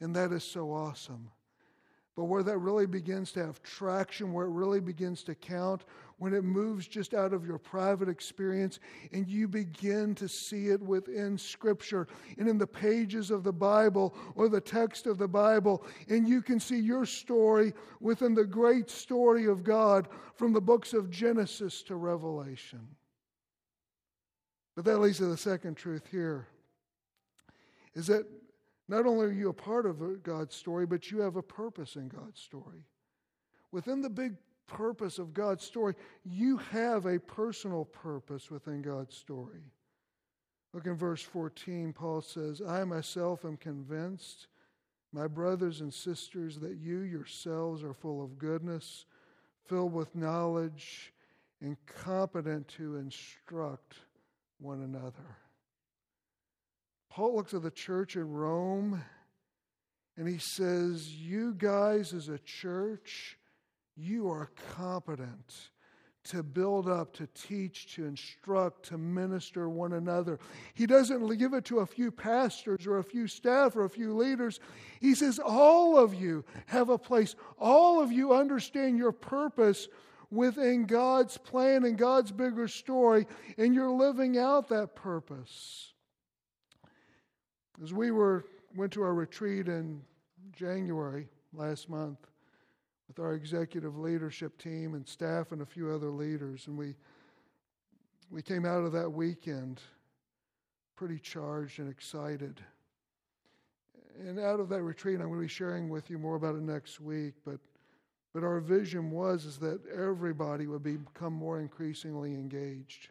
And 0.00 0.14
that 0.14 0.32
is 0.32 0.44
so 0.44 0.72
awesome. 0.72 1.30
But 2.18 2.24
where 2.24 2.42
that 2.42 2.58
really 2.58 2.86
begins 2.86 3.30
to 3.32 3.46
have 3.46 3.62
traction, 3.62 4.32
where 4.32 4.46
it 4.46 4.50
really 4.50 4.80
begins 4.80 5.22
to 5.22 5.36
count, 5.36 5.84
when 6.18 6.34
it 6.34 6.42
moves 6.42 6.88
just 6.88 7.14
out 7.14 7.32
of 7.32 7.46
your 7.46 7.58
private 7.58 8.08
experience 8.08 8.80
and 9.12 9.28
you 9.28 9.46
begin 9.46 10.16
to 10.16 10.28
see 10.28 10.66
it 10.70 10.82
within 10.82 11.38
Scripture 11.38 12.08
and 12.36 12.48
in 12.48 12.58
the 12.58 12.66
pages 12.66 13.30
of 13.30 13.44
the 13.44 13.52
Bible 13.52 14.16
or 14.34 14.48
the 14.48 14.60
text 14.60 15.06
of 15.06 15.16
the 15.16 15.28
Bible, 15.28 15.84
and 16.08 16.28
you 16.28 16.42
can 16.42 16.58
see 16.58 16.80
your 16.80 17.06
story 17.06 17.72
within 18.00 18.34
the 18.34 18.44
great 18.44 18.90
story 18.90 19.46
of 19.46 19.62
God 19.62 20.08
from 20.34 20.52
the 20.52 20.60
books 20.60 20.92
of 20.94 21.10
Genesis 21.10 21.82
to 21.84 21.94
Revelation. 21.94 22.80
But 24.74 24.84
that 24.86 24.98
leads 24.98 25.18
to 25.18 25.26
the 25.26 25.36
second 25.36 25.76
truth 25.76 26.06
here 26.10 26.48
is 27.94 28.08
that 28.08 28.26
Not 28.88 29.06
only 29.06 29.26
are 29.26 29.32
you 29.32 29.50
a 29.50 29.54
part 29.54 29.84
of 29.84 30.22
God's 30.22 30.54
story, 30.54 30.86
but 30.86 31.10
you 31.10 31.20
have 31.20 31.36
a 31.36 31.42
purpose 31.42 31.96
in 31.96 32.08
God's 32.08 32.40
story. 32.40 32.84
Within 33.70 34.00
the 34.00 34.08
big 34.08 34.34
purpose 34.66 35.18
of 35.18 35.34
God's 35.34 35.64
story, 35.64 35.94
you 36.24 36.56
have 36.56 37.06
a 37.06 37.18
personal 37.18 37.84
purpose 37.84 38.50
within 38.50 38.80
God's 38.80 39.14
story. 39.14 39.62
Look 40.72 40.86
in 40.86 40.96
verse 40.96 41.22
14, 41.22 41.92
Paul 41.92 42.20
says, 42.20 42.62
I 42.66 42.84
myself 42.84 43.44
am 43.44 43.56
convinced, 43.56 44.48
my 45.12 45.26
brothers 45.26 45.80
and 45.80 45.92
sisters, 45.92 46.58
that 46.60 46.76
you 46.76 47.00
yourselves 47.00 47.82
are 47.82 47.94
full 47.94 48.22
of 48.22 48.38
goodness, 48.38 49.06
filled 49.64 49.92
with 49.92 50.14
knowledge, 50.14 51.12
and 51.60 51.76
competent 51.86 52.68
to 52.68 52.96
instruct 52.96 53.96
one 54.60 54.82
another. 54.82 55.36
Paul 57.18 57.34
looks 57.34 57.52
at 57.52 57.62
the 57.62 57.70
church 57.72 58.14
in 58.14 58.32
Rome 58.32 59.02
and 60.16 60.28
he 60.28 60.38
says, 60.38 61.12
You 61.12 61.52
guys 61.52 62.14
as 62.14 62.28
a 62.28 62.38
church, 62.38 63.36
you 63.96 64.30
are 64.30 64.52
competent 64.76 65.70
to 66.26 66.44
build 66.44 66.88
up, 66.88 67.12
to 67.14 67.26
teach, 67.34 67.92
to 67.96 68.04
instruct, 68.04 68.84
to 68.90 68.98
minister 68.98 69.68
one 69.68 69.94
another. 69.94 70.38
He 70.74 70.86
doesn't 70.86 71.36
give 71.38 71.54
it 71.54 71.64
to 71.64 71.80
a 71.80 71.86
few 71.86 72.12
pastors 72.12 72.86
or 72.86 72.98
a 72.98 73.04
few 73.04 73.26
staff 73.26 73.74
or 73.74 73.84
a 73.84 73.90
few 73.90 74.16
leaders. 74.16 74.60
He 75.00 75.16
says, 75.16 75.40
All 75.44 75.98
of 75.98 76.14
you 76.14 76.44
have 76.66 76.88
a 76.88 76.98
place. 76.98 77.34
All 77.58 78.00
of 78.00 78.12
you 78.12 78.32
understand 78.32 78.96
your 78.96 79.10
purpose 79.10 79.88
within 80.30 80.84
God's 80.84 81.36
plan 81.36 81.82
and 81.82 81.98
God's 81.98 82.30
bigger 82.30 82.68
story, 82.68 83.26
and 83.56 83.74
you're 83.74 83.90
living 83.90 84.38
out 84.38 84.68
that 84.68 84.94
purpose. 84.94 85.94
As 87.82 87.92
we 87.92 88.10
were 88.10 88.44
went 88.74 88.92
to 88.92 89.02
our 89.02 89.14
retreat 89.14 89.68
in 89.68 90.02
January 90.52 91.28
last 91.52 91.88
month 91.88 92.18
with 93.06 93.18
our 93.18 93.34
executive 93.34 93.96
leadership 93.96 94.58
team 94.58 94.94
and 94.94 95.06
staff 95.06 95.52
and 95.52 95.62
a 95.62 95.66
few 95.66 95.90
other 95.90 96.10
leaders, 96.10 96.66
and 96.66 96.76
we 96.76 96.94
we 98.30 98.42
came 98.42 98.64
out 98.64 98.84
of 98.84 98.92
that 98.92 99.10
weekend 99.10 99.80
pretty 100.96 101.18
charged 101.18 101.78
and 101.78 101.88
excited. 101.88 102.60
And 104.18 104.40
out 104.40 104.58
of 104.58 104.68
that 104.70 104.82
retreat, 104.82 105.20
I'm 105.20 105.28
going 105.28 105.38
to 105.38 105.42
be 105.42 105.48
sharing 105.48 105.88
with 105.88 106.10
you 106.10 106.18
more 106.18 106.34
about 106.34 106.56
it 106.56 106.62
next 106.62 107.00
week, 107.00 107.34
but 107.44 107.60
but 108.34 108.42
our 108.42 108.58
vision 108.58 109.12
was 109.12 109.44
is 109.44 109.56
that 109.58 109.80
everybody 109.86 110.66
would 110.66 110.82
become 110.82 111.32
more 111.32 111.60
increasingly 111.60 112.34
engaged 112.34 113.10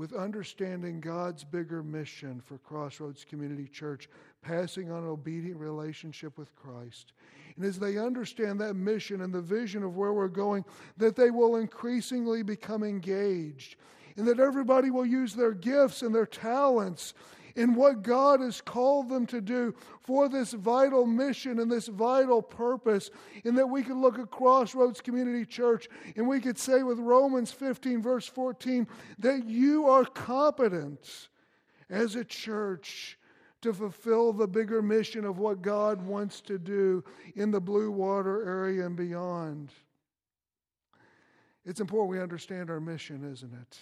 with 0.00 0.14
understanding 0.14 0.98
God's 0.98 1.44
bigger 1.44 1.82
mission 1.82 2.40
for 2.46 2.56
Crossroads 2.56 3.22
Community 3.28 3.68
Church, 3.68 4.08
passing 4.40 4.90
on 4.90 5.02
an 5.02 5.10
obedient 5.10 5.60
relationship 5.60 6.38
with 6.38 6.56
Christ. 6.56 7.12
And 7.54 7.66
as 7.66 7.78
they 7.78 7.98
understand 7.98 8.58
that 8.60 8.76
mission 8.76 9.20
and 9.20 9.30
the 9.30 9.42
vision 9.42 9.82
of 9.82 9.98
where 9.98 10.14
we're 10.14 10.28
going, 10.28 10.64
that 10.96 11.16
they 11.16 11.30
will 11.30 11.56
increasingly 11.56 12.42
become 12.42 12.82
engaged, 12.82 13.76
and 14.16 14.26
that 14.26 14.40
everybody 14.40 14.90
will 14.90 15.04
use 15.04 15.34
their 15.34 15.52
gifts 15.52 16.00
and 16.00 16.14
their 16.14 16.24
talents 16.24 17.12
in 17.60 17.74
what 17.74 18.02
God 18.02 18.40
has 18.40 18.62
called 18.62 19.10
them 19.10 19.26
to 19.26 19.42
do 19.42 19.74
for 20.00 20.30
this 20.30 20.54
vital 20.54 21.04
mission 21.04 21.58
and 21.58 21.70
this 21.70 21.88
vital 21.88 22.40
purpose, 22.40 23.10
and 23.44 23.58
that 23.58 23.66
we 23.68 23.82
could 23.82 23.98
look 23.98 24.18
at 24.18 24.30
Crossroads 24.30 25.02
Community 25.02 25.44
Church 25.44 25.86
and 26.16 26.26
we 26.26 26.40
could 26.40 26.58
say 26.58 26.82
with 26.82 26.98
Romans 26.98 27.52
15, 27.52 28.00
verse 28.00 28.26
14, 28.26 28.86
that 29.18 29.44
you 29.44 29.86
are 29.90 30.06
competent 30.06 31.28
as 31.90 32.14
a 32.14 32.24
church 32.24 33.18
to 33.60 33.74
fulfill 33.74 34.32
the 34.32 34.48
bigger 34.48 34.80
mission 34.80 35.26
of 35.26 35.36
what 35.36 35.60
God 35.60 36.00
wants 36.00 36.40
to 36.40 36.58
do 36.58 37.04
in 37.34 37.50
the 37.50 37.60
Blue 37.60 37.90
Water 37.90 38.48
area 38.48 38.86
and 38.86 38.96
beyond. 38.96 39.70
It's 41.66 41.80
important 41.80 42.10
we 42.10 42.22
understand 42.22 42.70
our 42.70 42.80
mission, 42.80 43.30
isn't 43.30 43.52
it? 43.52 43.78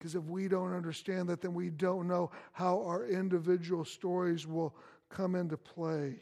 Because 0.00 0.14
if 0.14 0.24
we 0.24 0.48
don't 0.48 0.74
understand 0.74 1.28
that, 1.28 1.42
then 1.42 1.52
we 1.52 1.68
don't 1.68 2.08
know 2.08 2.30
how 2.52 2.82
our 2.86 3.04
individual 3.04 3.84
stories 3.84 4.46
will 4.46 4.74
come 5.10 5.34
into 5.34 5.58
play. 5.58 6.16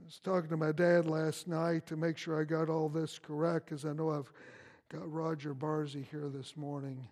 I 0.00 0.04
was 0.06 0.18
talking 0.18 0.48
to 0.48 0.56
my 0.56 0.72
dad 0.72 1.06
last 1.06 1.46
night 1.46 1.86
to 1.88 1.96
make 1.96 2.16
sure 2.16 2.40
I 2.40 2.44
got 2.44 2.70
all 2.70 2.88
this 2.88 3.18
correct, 3.18 3.66
because 3.66 3.84
I 3.84 3.92
know 3.92 4.10
I've 4.10 4.32
got 4.88 5.12
Roger 5.12 5.54
Barzy 5.54 6.06
here 6.10 6.30
this 6.32 6.56
morning. 6.56 7.06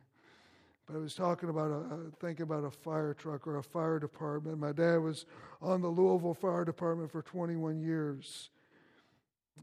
But 0.87 0.97
I 0.97 0.99
was 0.99 1.15
talking 1.15 1.51
about 1.51 1.71
a, 1.71 2.11
thinking 2.19 2.45
about 2.45 2.65
a 2.65 2.71
fire 2.71 3.13
truck 3.13 3.47
or 3.47 3.59
a 3.59 3.63
fire 3.63 3.99
department. 3.99 4.59
My 4.59 4.73
dad 4.73 4.97
was 4.97 5.27
on 5.61 5.83
the 5.83 5.89
Louisville 5.89 6.33
Fire 6.33 6.65
Department 6.65 7.13
for 7.13 7.21
21 7.21 7.79
years. 7.79 8.49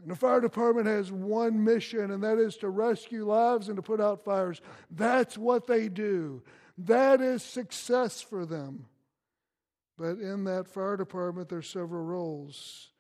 And 0.02 0.12
the 0.12 0.16
fire 0.16 0.40
department 0.40 0.88
has 0.88 1.12
one 1.12 1.64
mission, 1.64 2.12
and 2.12 2.24
that 2.24 2.38
is 2.38 2.56
to 2.58 2.70
rescue 2.70 3.26
lives 3.26 3.68
and 3.68 3.76
to 3.76 3.82
put 3.82 4.00
out 4.00 4.24
fires. 4.24 4.62
That's 4.92 5.38
what 5.38 5.68
they 5.68 5.90
do. 5.90 6.42
That 6.78 7.22
is 7.22 7.44
success 7.44 8.22
for 8.22 8.46
them. 8.46 8.86
But 9.98 10.20
in 10.20 10.46
that 10.46 10.68
fire 10.68 10.96
department, 10.96 11.50
there's 11.50 11.70
several 11.70 12.04
roles. 12.04 12.92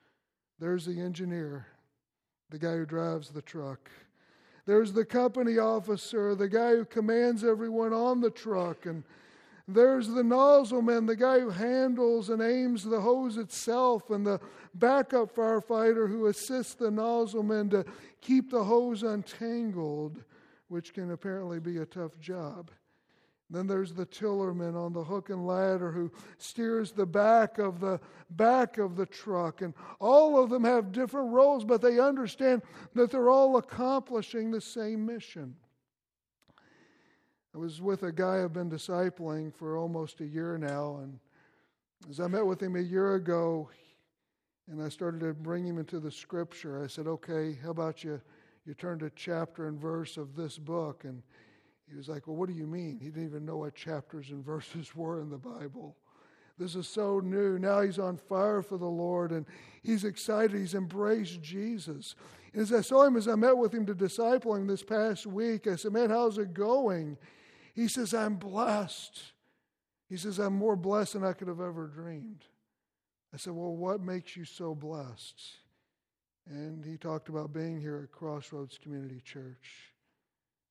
There's 0.59 0.85
the 0.85 0.99
engineer, 0.99 1.67
the 2.49 2.59
guy 2.59 2.73
who 2.73 2.85
drives 2.85 3.29
the 3.29 3.41
truck. 3.41 3.89
There's 4.65 4.91
the 4.91 5.05
company 5.05 5.57
officer, 5.57 6.35
the 6.35 6.49
guy 6.49 6.75
who 6.75 6.83
commands 6.83 7.45
everyone 7.45 7.93
on 7.93 8.19
the 8.19 8.29
truck 8.29 8.85
and 8.85 9.03
there's 9.69 10.07
the 10.07 10.23
nozzle 10.23 10.81
man, 10.81 11.05
the 11.05 11.15
guy 11.15 11.39
who 11.39 11.49
handles 11.49 12.29
and 12.29 12.41
aims 12.41 12.83
the 12.83 12.99
hose 12.99 13.37
itself, 13.37 14.09
and 14.09 14.25
the 14.25 14.39
backup 14.73 15.35
firefighter 15.35 16.07
who 16.09 16.27
assists 16.27 16.73
the 16.73 16.91
nozzle 16.91 17.43
man 17.43 17.69
to 17.69 17.85
keep 18.21 18.51
the 18.51 18.63
hose 18.63 19.03
untangled, 19.03 20.23
which 20.67 20.93
can 20.93 21.11
apparently 21.11 21.59
be 21.59 21.77
a 21.77 21.85
tough 21.85 22.19
job. 22.19 22.71
Then 23.51 23.65
there's 23.65 23.93
the 23.93 24.05
tillerman 24.05 24.75
on 24.75 24.93
the 24.93 25.03
hook 25.03 25.29
and 25.29 25.45
ladder 25.47 25.91
who 25.91 26.11
steers 26.37 26.91
the 26.91 27.05
back 27.05 27.57
of 27.57 27.79
the 27.79 27.99
back 28.29 28.77
of 28.77 28.95
the 28.95 29.07
truck. 29.07 29.61
And 29.61 29.73
all 29.99 30.41
of 30.41 30.51
them 30.51 30.63
have 30.63 30.91
different 30.91 31.31
roles, 31.31 31.65
but 31.65 31.81
they 31.81 31.99
understand 31.99 32.61
that 32.93 33.09
they're 33.09 33.31
all 33.31 33.57
accomplishing 33.57 34.51
the 34.51 34.61
same 34.61 35.03
mission. 35.03 35.55
I 37.55 37.57
was 37.57 37.81
with 37.81 38.03
a 38.03 38.11
guy 38.11 38.43
I've 38.43 38.53
been 38.53 38.69
discipling 38.69 39.53
for 39.53 39.75
almost 39.75 40.21
a 40.21 40.25
year 40.25 40.57
now, 40.57 40.99
and 41.01 41.19
as 42.07 42.19
I 42.19 42.27
met 42.27 42.45
with 42.45 42.61
him 42.61 42.75
a 42.75 42.81
year 42.81 43.15
ago, 43.15 43.69
and 44.69 44.81
I 44.81 44.89
started 44.89 45.21
to 45.21 45.33
bring 45.33 45.65
him 45.65 45.79
into 45.79 45.99
the 45.99 46.11
scripture, 46.11 46.83
I 46.83 46.87
said, 46.87 47.07
Okay, 47.07 47.57
how 47.63 47.71
about 47.71 48.03
you, 48.03 48.21
you 48.65 48.75
turn 48.75 48.99
to 48.99 49.09
chapter 49.15 49.67
and 49.67 49.79
verse 49.79 50.15
of 50.15 50.35
this 50.35 50.59
book? 50.59 51.05
And 51.05 51.23
he 51.89 51.95
was 51.95 52.07
like, 52.07 52.27
Well, 52.27 52.35
what 52.35 52.49
do 52.49 52.55
you 52.55 52.67
mean? 52.67 52.99
He 53.01 53.09
didn't 53.09 53.25
even 53.25 53.45
know 53.45 53.57
what 53.57 53.73
chapters 53.73 54.29
and 54.29 54.45
verses 54.45 54.95
were 54.95 55.19
in 55.19 55.31
the 55.31 55.37
Bible. 55.37 55.97
This 56.59 56.75
is 56.75 56.87
so 56.87 57.19
new. 57.19 57.57
Now 57.57 57.81
he's 57.81 57.99
on 57.99 58.17
fire 58.17 58.61
for 58.61 58.77
the 58.77 58.85
Lord 58.85 59.31
and 59.31 59.45
he's 59.81 60.03
excited. 60.03 60.59
He's 60.59 60.75
embraced 60.75 61.41
Jesus. 61.41 62.15
And 62.53 62.61
as 62.61 62.71
I 62.73 62.81
saw 62.81 63.05
him, 63.05 63.15
as 63.15 63.27
I 63.27 63.35
met 63.35 63.57
with 63.57 63.73
him 63.73 63.85
to 63.87 63.95
disciple 63.95 64.53
him 64.53 64.67
this 64.67 64.83
past 64.83 65.25
week, 65.25 65.67
I 65.67 65.77
said, 65.77 65.93
Man, 65.93 66.11
how's 66.11 66.37
it 66.37 66.53
going? 66.53 67.17
He 67.79 67.87
says, 67.87 68.13
I'm 68.13 68.35
blessed. 68.35 69.21
He 70.09 70.17
says, 70.17 70.37
I'm 70.37 70.53
more 70.53 70.75
blessed 70.75 71.13
than 71.13 71.23
I 71.23 71.31
could 71.31 71.47
have 71.47 71.61
ever 71.61 71.87
dreamed. 71.87 72.43
I 73.33 73.37
said, 73.37 73.53
Well, 73.53 73.73
what 73.73 74.01
makes 74.01 74.35
you 74.35 74.43
so 74.43 74.75
blessed? 74.75 75.41
And 76.45 76.83
he 76.83 76.97
talked 76.97 77.29
about 77.29 77.53
being 77.53 77.79
here 77.79 78.01
at 78.03 78.11
Crossroads 78.11 78.77
Community 78.77 79.21
Church. 79.23 79.88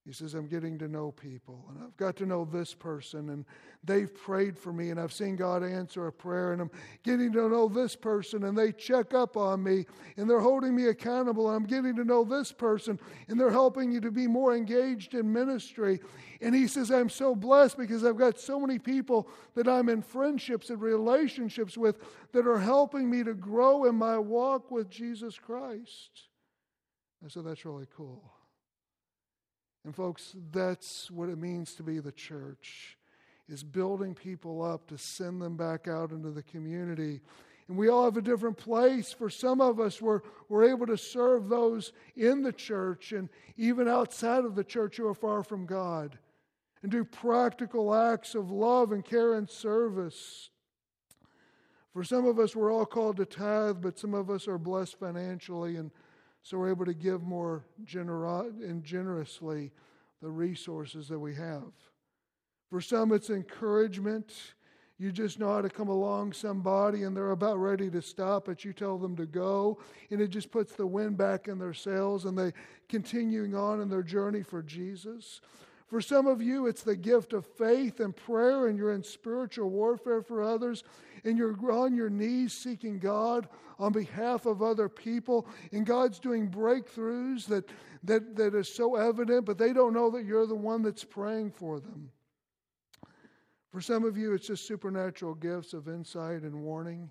He 0.08 0.14
says, 0.14 0.32
I'm 0.32 0.46
getting 0.46 0.78
to 0.78 0.88
know 0.88 1.12
people, 1.12 1.66
and 1.68 1.84
I've 1.84 1.94
got 1.98 2.16
to 2.16 2.24
know 2.24 2.46
this 2.46 2.72
person, 2.72 3.28
and 3.28 3.44
they've 3.84 4.12
prayed 4.14 4.58
for 4.58 4.72
me, 4.72 4.88
and 4.88 4.98
I've 4.98 5.12
seen 5.12 5.36
God 5.36 5.62
answer 5.62 6.06
a 6.06 6.12
prayer, 6.12 6.54
and 6.54 6.62
I'm 6.62 6.70
getting 7.02 7.30
to 7.32 7.46
know 7.46 7.68
this 7.68 7.94
person, 7.94 8.44
and 8.44 8.56
they 8.56 8.72
check 8.72 9.12
up 9.12 9.36
on 9.36 9.62
me, 9.62 9.84
and 10.16 10.28
they're 10.28 10.40
holding 10.40 10.74
me 10.74 10.86
accountable, 10.86 11.48
and 11.48 11.56
I'm 11.56 11.66
getting 11.66 11.94
to 11.96 12.04
know 12.04 12.24
this 12.24 12.52
person, 12.52 12.98
and 13.28 13.38
they're 13.38 13.50
helping 13.50 13.92
you 13.92 14.00
to 14.00 14.10
be 14.10 14.26
more 14.26 14.56
engaged 14.56 15.12
in 15.12 15.30
ministry. 15.30 16.00
And 16.40 16.54
he 16.54 16.68
says, 16.68 16.90
I'm 16.90 17.10
so 17.10 17.34
blessed 17.34 17.76
because 17.76 18.02
I've 18.02 18.16
got 18.16 18.40
so 18.40 18.58
many 18.58 18.78
people 18.78 19.28
that 19.56 19.68
I'm 19.68 19.90
in 19.90 20.00
friendships 20.00 20.70
and 20.70 20.80
relationships 20.80 21.76
with 21.76 21.96
that 22.32 22.46
are 22.46 22.58
helping 22.58 23.10
me 23.10 23.24
to 23.24 23.34
grow 23.34 23.84
in 23.84 23.94
my 23.94 24.16
walk 24.16 24.70
with 24.70 24.88
Jesus 24.88 25.38
Christ. 25.38 26.28
I 27.22 27.28
said, 27.28 27.44
That's 27.44 27.66
really 27.66 27.88
cool. 27.94 28.37
And 29.84 29.94
folks, 29.94 30.34
that's 30.52 31.10
what 31.10 31.28
it 31.28 31.38
means 31.38 31.74
to 31.74 31.82
be 31.82 31.98
the 31.98 32.12
church 32.12 32.96
is 33.48 33.62
building 33.62 34.14
people 34.14 34.62
up 34.62 34.86
to 34.88 34.98
send 34.98 35.40
them 35.40 35.56
back 35.56 35.88
out 35.88 36.10
into 36.10 36.30
the 36.30 36.42
community. 36.42 37.20
And 37.68 37.76
we 37.76 37.88
all 37.88 38.04
have 38.04 38.16
a 38.16 38.22
different 38.22 38.56
place. 38.56 39.12
For 39.12 39.30
some 39.30 39.60
of 39.60 39.80
us, 39.80 40.02
we're, 40.02 40.20
we're 40.48 40.68
able 40.70 40.86
to 40.86 40.98
serve 40.98 41.48
those 41.48 41.92
in 42.16 42.42
the 42.42 42.52
church 42.52 43.12
and 43.12 43.28
even 43.56 43.88
outside 43.88 44.44
of 44.44 44.54
the 44.54 44.64
church 44.64 44.96
who 44.96 45.06
are 45.06 45.14
far 45.14 45.42
from 45.42 45.66
God 45.66 46.18
and 46.82 46.92
do 46.92 47.04
practical 47.04 47.94
acts 47.94 48.34
of 48.34 48.50
love 48.50 48.92
and 48.92 49.04
care 49.04 49.34
and 49.34 49.48
service. 49.48 50.50
For 51.92 52.04
some 52.04 52.26
of 52.26 52.38
us, 52.38 52.54
we're 52.54 52.72
all 52.72 52.86
called 52.86 53.16
to 53.16 53.24
tithe, 53.24 53.78
but 53.80 53.98
some 53.98 54.14
of 54.14 54.30
us 54.30 54.46
are 54.46 54.58
blessed 54.58 54.98
financially, 54.98 55.76
and 55.76 55.90
so 56.48 56.56
we're 56.56 56.70
able 56.70 56.86
to 56.86 56.94
give 56.94 57.22
more 57.22 57.62
genero- 57.84 58.48
and 58.62 58.82
generously 58.82 59.70
the 60.22 60.30
resources 60.30 61.06
that 61.08 61.18
we 61.18 61.34
have. 61.34 61.74
For 62.70 62.80
some, 62.80 63.12
it's 63.12 63.28
encouragement. 63.28 64.32
You 64.96 65.12
just 65.12 65.38
know 65.38 65.48
how 65.48 65.60
to 65.60 65.68
come 65.68 65.88
along 65.88 66.32
somebody 66.32 67.02
and 67.02 67.14
they're 67.14 67.32
about 67.32 67.58
ready 67.58 67.90
to 67.90 68.00
stop, 68.00 68.46
but 68.46 68.64
you 68.64 68.72
tell 68.72 68.96
them 68.96 69.14
to 69.16 69.26
go, 69.26 69.78
and 70.10 70.22
it 70.22 70.28
just 70.28 70.50
puts 70.50 70.72
the 70.72 70.86
wind 70.86 71.18
back 71.18 71.48
in 71.48 71.58
their 71.58 71.74
sails 71.74 72.24
and 72.24 72.38
they 72.38 72.54
continuing 72.88 73.54
on 73.54 73.82
in 73.82 73.90
their 73.90 74.02
journey 74.02 74.42
for 74.42 74.62
Jesus. 74.62 75.42
For 75.86 76.00
some 76.00 76.26
of 76.26 76.40
you, 76.40 76.66
it's 76.66 76.82
the 76.82 76.96
gift 76.96 77.34
of 77.34 77.44
faith 77.44 78.00
and 78.00 78.16
prayer, 78.16 78.68
and 78.68 78.78
you're 78.78 78.94
in 78.94 79.02
spiritual 79.02 79.68
warfare 79.68 80.22
for 80.22 80.42
others, 80.42 80.82
and 81.24 81.38
you're 81.38 81.56
on 81.70 81.94
your 81.94 82.10
knees 82.10 82.52
seeking 82.52 82.98
God 82.98 83.48
on 83.78 83.92
behalf 83.92 84.46
of 84.46 84.62
other 84.62 84.88
people, 84.88 85.46
and 85.72 85.86
God's 85.86 86.18
doing 86.18 86.50
breakthroughs 86.50 87.46
that, 87.46 87.68
that, 88.04 88.36
that 88.36 88.54
is 88.54 88.72
so 88.72 88.96
evident, 88.96 89.46
but 89.46 89.58
they 89.58 89.72
don't 89.72 89.94
know 89.94 90.10
that 90.10 90.24
you're 90.24 90.46
the 90.46 90.54
one 90.54 90.82
that's 90.82 91.04
praying 91.04 91.52
for 91.52 91.78
them. 91.78 92.10
For 93.70 93.80
some 93.80 94.04
of 94.04 94.16
you, 94.16 94.32
it's 94.32 94.46
just 94.46 94.66
supernatural 94.66 95.34
gifts 95.34 95.74
of 95.74 95.88
insight 95.88 96.42
and 96.42 96.62
warning. 96.62 97.10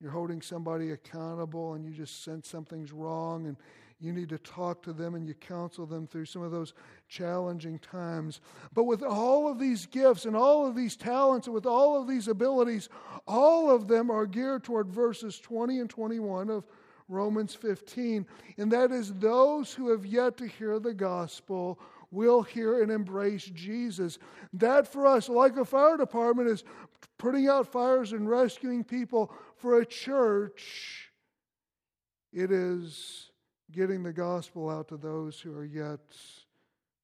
You're 0.00 0.10
holding 0.10 0.42
somebody 0.42 0.90
accountable, 0.90 1.74
and 1.74 1.84
you 1.84 1.92
just 1.92 2.24
sense 2.24 2.48
something's 2.48 2.92
wrong, 2.92 3.46
and 3.46 3.56
you 4.02 4.12
need 4.12 4.28
to 4.30 4.38
talk 4.38 4.82
to 4.82 4.92
them 4.92 5.14
and 5.14 5.26
you 5.26 5.34
counsel 5.34 5.86
them 5.86 6.08
through 6.08 6.24
some 6.24 6.42
of 6.42 6.50
those 6.50 6.74
challenging 7.08 7.78
times. 7.78 8.40
But 8.74 8.84
with 8.84 9.02
all 9.02 9.48
of 9.48 9.60
these 9.60 9.86
gifts 9.86 10.24
and 10.24 10.34
all 10.34 10.66
of 10.66 10.74
these 10.74 10.96
talents 10.96 11.46
and 11.46 11.54
with 11.54 11.66
all 11.66 12.00
of 12.00 12.08
these 12.08 12.26
abilities, 12.26 12.88
all 13.28 13.70
of 13.70 13.86
them 13.86 14.10
are 14.10 14.26
geared 14.26 14.64
toward 14.64 14.88
verses 14.88 15.38
20 15.38 15.78
and 15.78 15.88
21 15.88 16.50
of 16.50 16.64
Romans 17.08 17.54
15. 17.54 18.26
And 18.58 18.72
that 18.72 18.90
is 18.90 19.14
those 19.14 19.72
who 19.72 19.90
have 19.90 20.04
yet 20.04 20.36
to 20.38 20.48
hear 20.48 20.80
the 20.80 20.94
gospel 20.94 21.78
will 22.10 22.42
hear 22.42 22.82
and 22.82 22.90
embrace 22.90 23.44
Jesus. 23.44 24.18
That 24.52 24.86
for 24.86 25.06
us, 25.06 25.28
like 25.28 25.56
a 25.56 25.64
fire 25.64 25.96
department, 25.96 26.48
is 26.48 26.64
putting 27.18 27.48
out 27.48 27.70
fires 27.70 28.12
and 28.12 28.28
rescuing 28.28 28.82
people. 28.82 29.32
For 29.56 29.78
a 29.78 29.86
church, 29.86 31.12
it 32.32 32.50
is 32.50 33.31
getting 33.72 34.02
the 34.02 34.12
gospel 34.12 34.68
out 34.68 34.88
to 34.88 34.96
those 34.96 35.40
who 35.40 35.56
are 35.56 35.64
yet 35.64 36.00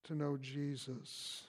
to 0.04 0.14
know 0.14 0.36
Jesus. 0.36 1.44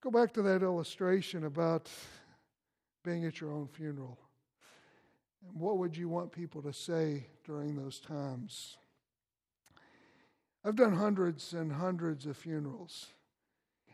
Go 0.00 0.10
back 0.10 0.32
to 0.34 0.42
that 0.42 0.62
illustration 0.62 1.44
about 1.44 1.88
being 3.04 3.24
at 3.24 3.40
your 3.40 3.52
own 3.52 3.68
funeral. 3.68 4.18
And 5.46 5.60
what 5.60 5.78
would 5.78 5.96
you 5.96 6.08
want 6.08 6.32
people 6.32 6.62
to 6.62 6.72
say 6.72 7.26
during 7.44 7.76
those 7.76 8.00
times? 8.00 8.76
I've 10.64 10.76
done 10.76 10.94
hundreds 10.94 11.52
and 11.52 11.72
hundreds 11.72 12.26
of 12.26 12.36
funerals. 12.36 13.06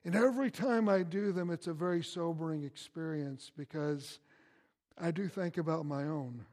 And 0.04 0.14
every 0.14 0.50
time 0.50 0.88
I 0.88 1.02
do 1.02 1.32
them, 1.32 1.50
it's 1.50 1.66
a 1.66 1.72
very 1.72 2.02
sobering 2.02 2.64
experience 2.64 3.50
because 3.56 4.20
I 4.98 5.10
do 5.10 5.28
think 5.28 5.58
about 5.58 5.84
my 5.84 6.04
own. 6.04 6.44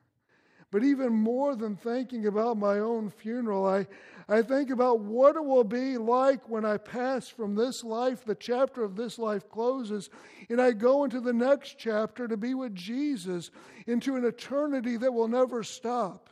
But 0.74 0.84
even 0.84 1.14
more 1.14 1.56
than 1.56 1.76
thinking 1.76 2.26
about 2.26 2.58
my 2.58 2.80
own 2.80 3.12
funeral, 3.12 3.64
I, 3.68 3.86
I 4.28 4.42
think 4.42 4.72
about 4.72 5.02
what 5.02 5.36
it 5.36 5.46
will 5.46 5.64
be 5.64 6.00
like 6.00 6.50
when 6.50 6.66
I 6.66 6.78
pass 6.78 7.28
from 7.28 7.54
this 7.54 7.84
life, 7.84 8.26
the 8.26 8.34
chapter 8.34 8.84
of 8.84 8.96
this 8.96 9.20
life 9.20 9.48
closes, 9.52 10.10
and 10.50 10.60
I 10.60 10.72
go 10.72 11.04
into 11.04 11.22
the 11.22 11.32
next 11.32 11.76
chapter 11.78 12.28
to 12.28 12.38
be 12.38 12.56
with 12.56 12.74
Jesus 12.74 13.52
into 13.86 14.16
an 14.16 14.26
eternity 14.26 14.98
that 14.98 15.14
will 15.14 15.28
never 15.28 15.62
stop. 15.62 16.28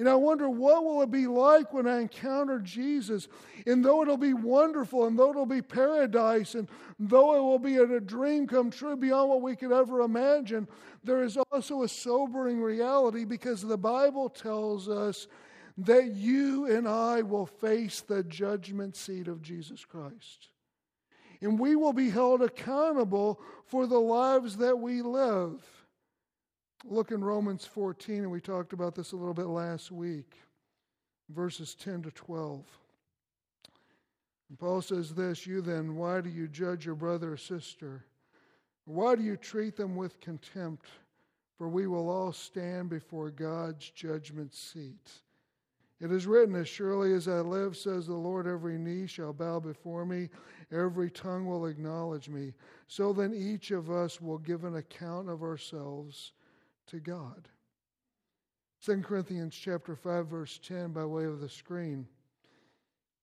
And 0.00 0.08
I 0.08 0.14
wonder 0.14 0.48
what 0.48 0.82
will 0.82 1.02
it 1.02 1.10
be 1.10 1.26
like 1.26 1.74
when 1.74 1.86
I 1.86 2.00
encounter 2.00 2.58
Jesus? 2.58 3.28
And 3.66 3.84
though 3.84 4.00
it'll 4.00 4.16
be 4.16 4.32
wonderful, 4.32 5.06
and 5.06 5.18
though 5.18 5.28
it'll 5.28 5.44
be 5.44 5.60
paradise, 5.60 6.54
and 6.54 6.68
though 6.98 7.36
it 7.36 7.40
will 7.40 7.58
be 7.58 7.76
a 7.76 8.00
dream 8.00 8.46
come 8.46 8.70
true 8.70 8.96
beyond 8.96 9.28
what 9.28 9.42
we 9.42 9.54
could 9.54 9.72
ever 9.72 10.00
imagine, 10.00 10.66
there 11.04 11.22
is 11.22 11.36
also 11.52 11.82
a 11.82 11.88
sobering 11.88 12.62
reality 12.62 13.26
because 13.26 13.60
the 13.60 13.76
Bible 13.76 14.30
tells 14.30 14.88
us 14.88 15.26
that 15.76 16.12
you 16.14 16.64
and 16.64 16.88
I 16.88 17.20
will 17.20 17.44
face 17.44 18.00
the 18.00 18.22
judgment 18.22 18.96
seat 18.96 19.28
of 19.28 19.42
Jesus 19.42 19.84
Christ. 19.84 20.48
And 21.42 21.58
we 21.58 21.76
will 21.76 21.92
be 21.92 22.08
held 22.08 22.40
accountable 22.40 23.38
for 23.66 23.86
the 23.86 24.00
lives 24.00 24.56
that 24.56 24.78
we 24.78 25.02
live. 25.02 25.62
Look 26.84 27.10
in 27.10 27.22
Romans 27.22 27.66
14, 27.66 28.22
and 28.22 28.30
we 28.30 28.40
talked 28.40 28.72
about 28.72 28.94
this 28.94 29.12
a 29.12 29.16
little 29.16 29.34
bit 29.34 29.48
last 29.48 29.92
week, 29.92 30.36
verses 31.28 31.74
10 31.74 32.02
to 32.02 32.10
12. 32.10 32.64
And 34.48 34.58
Paul 34.58 34.80
says 34.80 35.14
this 35.14 35.46
You 35.46 35.60
then, 35.60 35.96
why 35.96 36.22
do 36.22 36.30
you 36.30 36.48
judge 36.48 36.86
your 36.86 36.94
brother 36.94 37.34
or 37.34 37.36
sister? 37.36 38.06
Why 38.86 39.14
do 39.14 39.22
you 39.22 39.36
treat 39.36 39.76
them 39.76 39.94
with 39.94 40.20
contempt? 40.20 40.86
For 41.58 41.68
we 41.68 41.86
will 41.86 42.08
all 42.08 42.32
stand 42.32 42.88
before 42.88 43.30
God's 43.30 43.90
judgment 43.90 44.54
seat. 44.54 45.10
It 46.00 46.10
is 46.10 46.26
written, 46.26 46.54
As 46.54 46.66
surely 46.66 47.12
as 47.12 47.28
I 47.28 47.40
live, 47.40 47.76
says 47.76 48.06
the 48.06 48.14
Lord, 48.14 48.46
every 48.46 48.78
knee 48.78 49.06
shall 49.06 49.34
bow 49.34 49.60
before 49.60 50.06
me, 50.06 50.30
every 50.72 51.10
tongue 51.10 51.44
will 51.44 51.66
acknowledge 51.66 52.30
me. 52.30 52.54
So 52.88 53.12
then 53.12 53.34
each 53.34 53.70
of 53.70 53.90
us 53.90 54.18
will 54.18 54.38
give 54.38 54.64
an 54.64 54.76
account 54.76 55.28
of 55.28 55.42
ourselves 55.42 56.32
to 56.90 57.00
God. 57.00 57.48
2 58.84 59.02
Corinthians 59.02 59.54
chapter 59.54 59.94
5 59.94 60.26
verse 60.26 60.58
10 60.62 60.92
by 60.92 61.04
way 61.04 61.24
of 61.24 61.40
the 61.40 61.48
screen. 61.48 62.06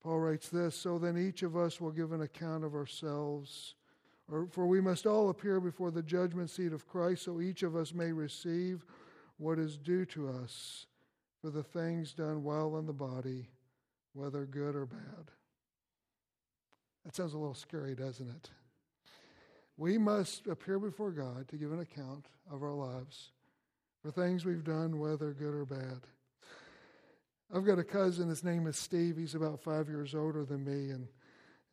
Paul 0.03 0.19
writes 0.19 0.49
this, 0.49 0.75
so 0.75 0.97
then 0.97 1.17
each 1.17 1.43
of 1.43 1.57
us 1.57 1.81
will 1.81 1.91
give 1.91 2.11
an 2.11 2.21
account 2.21 2.63
of 2.63 2.75
ourselves 2.75 3.75
or 4.29 4.47
for 4.51 4.67
we 4.67 4.81
must 4.81 5.05
all 5.05 5.29
appear 5.29 5.59
before 5.59 5.91
the 5.91 6.03
judgment 6.03 6.49
seat 6.49 6.73
of 6.73 6.87
Christ 6.87 7.23
so 7.23 7.39
each 7.39 7.63
of 7.63 7.75
us 7.75 7.93
may 7.93 8.11
receive 8.11 8.85
what 9.37 9.57
is 9.57 9.77
due 9.77 10.05
to 10.05 10.29
us 10.29 10.85
for 11.41 11.49
the 11.49 11.63
things 11.63 12.13
done 12.13 12.43
while 12.43 12.77
in 12.77 12.85
the 12.85 12.93
body, 12.93 13.47
whether 14.13 14.45
good 14.45 14.75
or 14.75 14.85
bad. 14.85 15.31
That 17.05 17.15
sounds 17.15 17.33
a 17.33 17.37
little 17.37 17.53
scary, 17.53 17.95
doesn't 17.95 18.27
it? 18.27 18.49
We 19.77 19.97
must 19.97 20.47
appear 20.47 20.79
before 20.79 21.11
God 21.11 21.47
to 21.49 21.55
give 21.55 21.71
an 21.71 21.79
account 21.79 22.25
of 22.51 22.63
our 22.63 22.73
lives 22.73 23.31
for 24.07 24.21
things 24.21 24.45
we've 24.45 24.63
done, 24.63 24.99
whether 24.99 25.33
good 25.33 25.53
or 25.53 25.65
bad. 25.65 25.99
I've 27.53 27.65
got 27.65 27.77
a 27.77 27.83
cousin, 27.83 28.29
his 28.29 28.41
name 28.41 28.65
is 28.65 28.77
Steve. 28.77 29.17
He's 29.17 29.35
about 29.35 29.61
five 29.61 29.89
years 29.89 30.15
older 30.15 30.45
than 30.45 30.63
me, 30.63 30.91
and, 30.91 31.09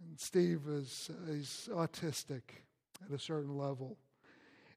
and 0.00 0.18
Steve 0.18 0.62
is 0.66 1.12
he's 1.30 1.68
autistic 1.72 2.42
at 3.04 3.14
a 3.14 3.20
certain 3.20 3.56
level. 3.56 3.98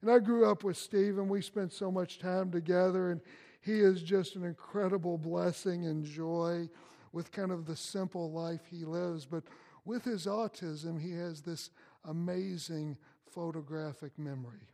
And 0.02 0.08
I 0.08 0.20
grew 0.20 0.48
up 0.48 0.62
with 0.62 0.76
Steve, 0.76 1.18
and 1.18 1.28
we 1.28 1.42
spent 1.42 1.72
so 1.72 1.90
much 1.90 2.20
time 2.20 2.52
together, 2.52 3.10
and 3.10 3.20
he 3.60 3.80
is 3.80 4.02
just 4.02 4.36
an 4.36 4.44
incredible 4.44 5.18
blessing 5.18 5.86
and 5.86 6.04
joy 6.04 6.68
with 7.10 7.32
kind 7.32 7.50
of 7.50 7.66
the 7.66 7.74
simple 7.74 8.30
life 8.30 8.60
he 8.70 8.84
lives. 8.84 9.26
But 9.26 9.42
with 9.84 10.04
his 10.04 10.26
autism, 10.26 11.00
he 11.00 11.10
has 11.14 11.40
this 11.40 11.70
amazing 12.04 12.96
photographic 13.26 14.16
memory 14.16 14.68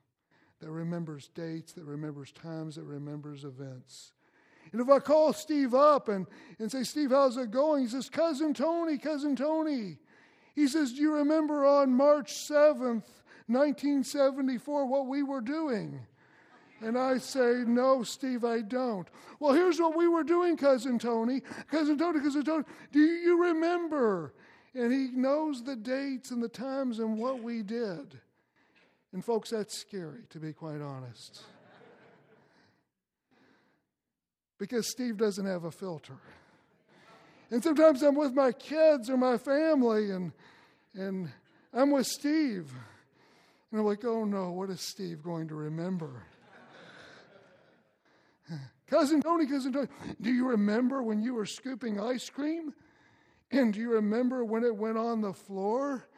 that 0.60 0.70
remembers 0.70 1.28
dates, 1.28 1.72
that 1.72 1.84
remembers 1.84 2.32
times, 2.32 2.76
that 2.76 2.84
remembers 2.84 3.44
events. 3.44 4.12
And 4.72 4.80
if 4.80 4.88
I 4.88 4.98
call 4.98 5.32
Steve 5.32 5.74
up 5.74 6.08
and, 6.08 6.26
and 6.58 6.70
say, 6.70 6.82
Steve, 6.82 7.10
how's 7.10 7.36
it 7.36 7.50
going? 7.50 7.82
He 7.82 7.88
says, 7.88 8.08
Cousin 8.08 8.54
Tony, 8.54 8.98
Cousin 8.98 9.36
Tony. 9.36 9.98
He 10.54 10.66
says, 10.68 10.92
Do 10.92 11.02
you 11.02 11.14
remember 11.14 11.64
on 11.64 11.92
March 11.92 12.32
7th, 12.32 13.04
1974, 13.46 14.86
what 14.86 15.06
we 15.06 15.22
were 15.22 15.40
doing? 15.40 16.00
And 16.80 16.98
I 16.98 17.18
say, 17.18 17.62
No, 17.66 18.02
Steve, 18.02 18.44
I 18.44 18.62
don't. 18.62 19.08
Well, 19.38 19.52
here's 19.52 19.78
what 19.78 19.96
we 19.96 20.08
were 20.08 20.24
doing, 20.24 20.56
Cousin 20.56 20.98
Tony. 20.98 21.42
Cousin 21.70 21.98
Tony, 21.98 22.20
Cousin 22.20 22.44
Tony, 22.44 22.64
do 22.92 23.00
you 23.00 23.42
remember? 23.42 24.34
And 24.74 24.92
he 24.92 25.08
knows 25.12 25.62
the 25.62 25.76
dates 25.76 26.30
and 26.30 26.42
the 26.42 26.48
times 26.48 26.98
and 26.98 27.16
what 27.16 27.42
we 27.42 27.62
did. 27.62 28.18
And, 29.14 29.24
folks, 29.24 29.50
that's 29.50 29.79
scary, 29.79 30.22
to 30.31 30.40
be 30.40 30.53
quite 30.53 30.81
honest. 30.81 31.44
because 34.59 34.90
Steve 34.90 35.16
doesn't 35.16 35.46
have 35.46 35.62
a 35.62 35.70
filter. 35.70 36.16
And 37.53 37.62
sometimes 37.62 38.03
I'm 38.03 38.16
with 38.16 38.33
my 38.33 38.50
kids 38.50 39.09
or 39.09 39.16
my 39.16 39.38
family, 39.38 40.11
and, 40.11 40.33
and 40.94 41.31
I'm 41.72 41.92
with 41.92 42.09
Steve. 42.09 42.72
And 43.70 43.81
I'm 43.81 43.87
like, 43.87 44.05
oh 44.05 44.24
no, 44.24 44.50
what 44.50 44.68
is 44.70 44.81
Steve 44.81 45.22
going 45.22 45.46
to 45.46 45.55
remember? 45.55 46.24
cousin 48.88 49.22
Tony, 49.22 49.46
cousin 49.46 49.72
Tony, 49.72 49.88
do 50.20 50.33
you 50.33 50.48
remember 50.48 51.05
when 51.05 51.22
you 51.22 51.35
were 51.35 51.46
scooping 51.46 52.00
ice 52.00 52.29
cream? 52.29 52.74
And 53.53 53.72
do 53.74 53.79
you 53.79 53.92
remember 53.92 54.44
when 54.44 54.64
it 54.64 54.74
went 54.74 54.98
on 54.98 55.20
the 55.20 55.33
floor? 55.33 56.09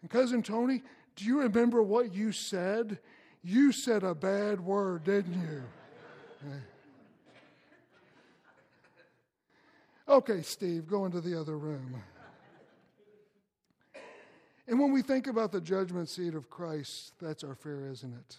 And 0.00 0.10
cousin 0.10 0.42
Tony, 0.42 0.82
do 1.18 1.24
you 1.24 1.40
remember 1.40 1.82
what 1.82 2.14
you 2.14 2.30
said? 2.30 2.98
You 3.42 3.72
said 3.72 4.04
a 4.04 4.14
bad 4.14 4.60
word, 4.60 5.04
didn't 5.04 5.34
you? 5.34 5.62
Okay, 10.08 10.40
Steve, 10.40 10.88
go 10.88 11.04
into 11.04 11.20
the 11.20 11.38
other 11.38 11.58
room. 11.58 12.02
And 14.66 14.80
when 14.80 14.90
we 14.90 15.02
think 15.02 15.26
about 15.26 15.52
the 15.52 15.60
judgment 15.60 16.08
seat 16.08 16.34
of 16.34 16.48
Christ, 16.48 17.12
that's 17.20 17.44
our 17.44 17.54
fear, 17.54 17.90
isn't 17.90 18.14
it? 18.14 18.36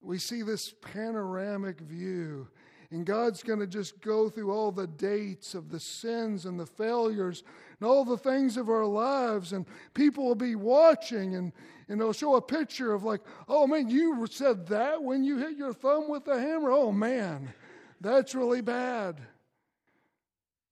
We 0.00 0.18
see 0.18 0.42
this 0.42 0.72
panoramic 0.80 1.80
view, 1.80 2.46
and 2.90 3.04
God's 3.04 3.42
going 3.42 3.58
to 3.58 3.66
just 3.66 4.00
go 4.00 4.28
through 4.28 4.52
all 4.52 4.70
the 4.70 4.86
dates 4.86 5.54
of 5.54 5.70
the 5.70 5.80
sins 5.80 6.46
and 6.46 6.58
the 6.58 6.66
failures 6.66 7.42
and 7.80 7.88
all 7.88 8.04
the 8.04 8.16
things 8.16 8.56
of 8.56 8.68
our 8.68 8.86
lives, 8.86 9.52
and 9.52 9.66
people 9.94 10.24
will 10.24 10.34
be 10.34 10.54
watching, 10.54 11.34
and, 11.34 11.52
and 11.88 12.00
they'll 12.00 12.12
show 12.12 12.36
a 12.36 12.42
picture 12.42 12.92
of, 12.94 13.04
like, 13.04 13.20
oh 13.48 13.66
man, 13.66 13.88
you 13.88 14.26
said 14.30 14.66
that 14.68 15.02
when 15.02 15.24
you 15.24 15.38
hit 15.38 15.56
your 15.56 15.72
thumb 15.72 16.08
with 16.08 16.24
the 16.24 16.38
hammer? 16.38 16.70
Oh 16.70 16.92
man, 16.92 17.52
that's 18.00 18.34
really 18.34 18.62
bad. 18.62 19.20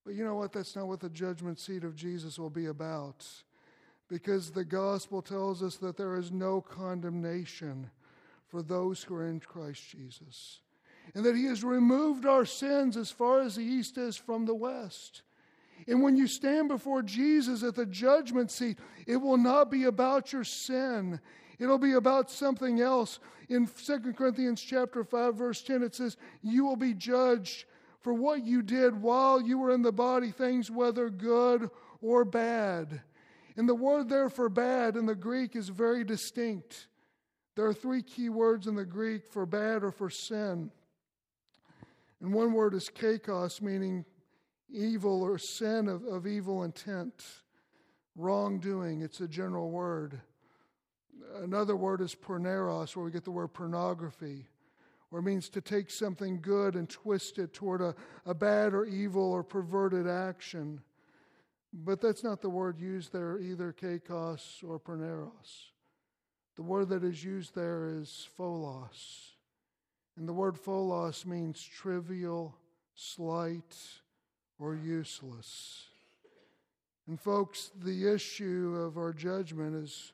But 0.04 0.14
you 0.14 0.24
know 0.24 0.34
what? 0.34 0.52
That's 0.52 0.76
not 0.76 0.86
what 0.86 1.00
the 1.00 1.08
judgment 1.08 1.58
seat 1.58 1.82
of 1.82 1.96
Jesus 1.96 2.38
will 2.38 2.50
be 2.50 2.66
about. 2.66 3.26
Because 4.06 4.50
the 4.50 4.64
gospel 4.64 5.22
tells 5.22 5.62
us 5.62 5.76
that 5.76 5.96
there 5.96 6.16
is 6.16 6.30
no 6.30 6.60
condemnation 6.60 7.90
for 8.46 8.62
those 8.62 9.02
who 9.02 9.14
are 9.14 9.26
in 9.26 9.40
Christ 9.40 9.82
Jesus. 9.88 10.60
And 11.14 11.24
that 11.24 11.36
he 11.36 11.44
has 11.44 11.62
removed 11.62 12.26
our 12.26 12.44
sins 12.44 12.96
as 12.96 13.10
far 13.10 13.40
as 13.40 13.56
the 13.56 13.64
east 13.64 13.98
is 13.98 14.16
from 14.16 14.46
the 14.46 14.54
west. 14.54 15.22
And 15.86 16.02
when 16.02 16.16
you 16.16 16.26
stand 16.26 16.68
before 16.68 17.02
Jesus 17.02 17.62
at 17.62 17.74
the 17.74 17.86
judgment 17.86 18.50
seat, 18.50 18.78
it 19.06 19.16
will 19.16 19.36
not 19.36 19.70
be 19.70 19.84
about 19.84 20.32
your 20.32 20.44
sin. 20.44 21.20
It'll 21.58 21.78
be 21.78 21.92
about 21.92 22.30
something 22.30 22.80
else. 22.80 23.18
In 23.48 23.66
2 23.66 24.14
Corinthians 24.14 24.62
chapter 24.62 25.04
5 25.04 25.34
verse 25.34 25.62
10 25.62 25.82
it 25.82 25.94
says, 25.94 26.16
"You 26.42 26.64
will 26.64 26.76
be 26.76 26.94
judged 26.94 27.66
for 28.04 28.12
what 28.12 28.44
you 28.44 28.60
did 28.60 29.00
while 29.00 29.40
you 29.40 29.58
were 29.58 29.70
in 29.70 29.80
the 29.80 29.90
body, 29.90 30.30
things 30.30 30.70
whether 30.70 31.08
good 31.08 31.70
or 32.02 32.24
bad. 32.26 33.00
And 33.56 33.66
the 33.66 33.74
word 33.74 34.10
there 34.10 34.28
for 34.28 34.50
bad 34.50 34.96
in 34.96 35.06
the 35.06 35.14
Greek 35.14 35.56
is 35.56 35.70
very 35.70 36.04
distinct. 36.04 36.88
There 37.54 37.64
are 37.64 37.72
three 37.72 38.02
key 38.02 38.28
words 38.28 38.66
in 38.66 38.74
the 38.74 38.84
Greek 38.84 39.26
for 39.26 39.46
bad 39.46 39.82
or 39.82 39.90
for 39.90 40.10
sin. 40.10 40.70
And 42.24 42.32
one 42.32 42.54
word 42.54 42.72
is 42.72 42.88
kakos, 42.88 43.60
meaning 43.60 44.06
evil 44.70 45.22
or 45.22 45.36
sin 45.36 45.88
of, 45.88 46.04
of 46.04 46.26
evil 46.26 46.64
intent, 46.64 47.22
wrongdoing. 48.16 49.02
It's 49.02 49.20
a 49.20 49.28
general 49.28 49.70
word. 49.70 50.22
Another 51.42 51.76
word 51.76 52.00
is 52.00 52.14
porneros, 52.14 52.96
where 52.96 53.04
we 53.04 53.10
get 53.10 53.24
the 53.24 53.30
word 53.30 53.48
pornography 53.48 54.46
or 55.10 55.20
means 55.20 55.50
to 55.50 55.60
take 55.60 55.90
something 55.90 56.40
good 56.40 56.76
and 56.76 56.88
twist 56.88 57.38
it 57.38 57.52
toward 57.52 57.82
a, 57.82 57.94
a 58.24 58.32
bad 58.32 58.72
or 58.72 58.86
evil 58.86 59.30
or 59.30 59.42
perverted 59.42 60.08
action. 60.08 60.80
But 61.74 62.00
that's 62.00 62.24
not 62.24 62.40
the 62.40 62.48
word 62.48 62.80
used 62.80 63.12
there 63.12 63.38
either, 63.38 63.70
kakos 63.78 64.64
or 64.66 64.78
perneros. 64.78 65.72
The 66.56 66.62
word 66.62 66.88
that 66.88 67.04
is 67.04 67.22
used 67.22 67.54
there 67.54 67.86
is 67.86 68.26
phaulos. 68.38 69.33
And 70.16 70.28
the 70.28 70.32
word 70.32 70.56
phaulos 70.56 71.26
means 71.26 71.62
trivial, 71.62 72.56
slight, 72.94 73.76
or 74.58 74.74
useless. 74.74 75.86
And, 77.06 77.20
folks, 77.20 77.70
the 77.82 78.12
issue 78.12 78.76
of 78.86 78.96
our 78.96 79.12
judgment 79.12 79.74
is 79.74 80.12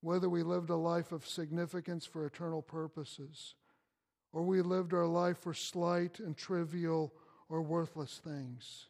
whether 0.00 0.28
we 0.28 0.42
lived 0.42 0.70
a 0.70 0.76
life 0.76 1.12
of 1.12 1.26
significance 1.26 2.04
for 2.04 2.26
eternal 2.26 2.62
purposes 2.62 3.54
or 4.32 4.42
we 4.42 4.62
lived 4.62 4.94
our 4.94 5.06
life 5.06 5.38
for 5.38 5.54
slight 5.54 6.18
and 6.18 6.36
trivial 6.36 7.12
or 7.48 7.62
worthless 7.62 8.20
things. 8.24 8.86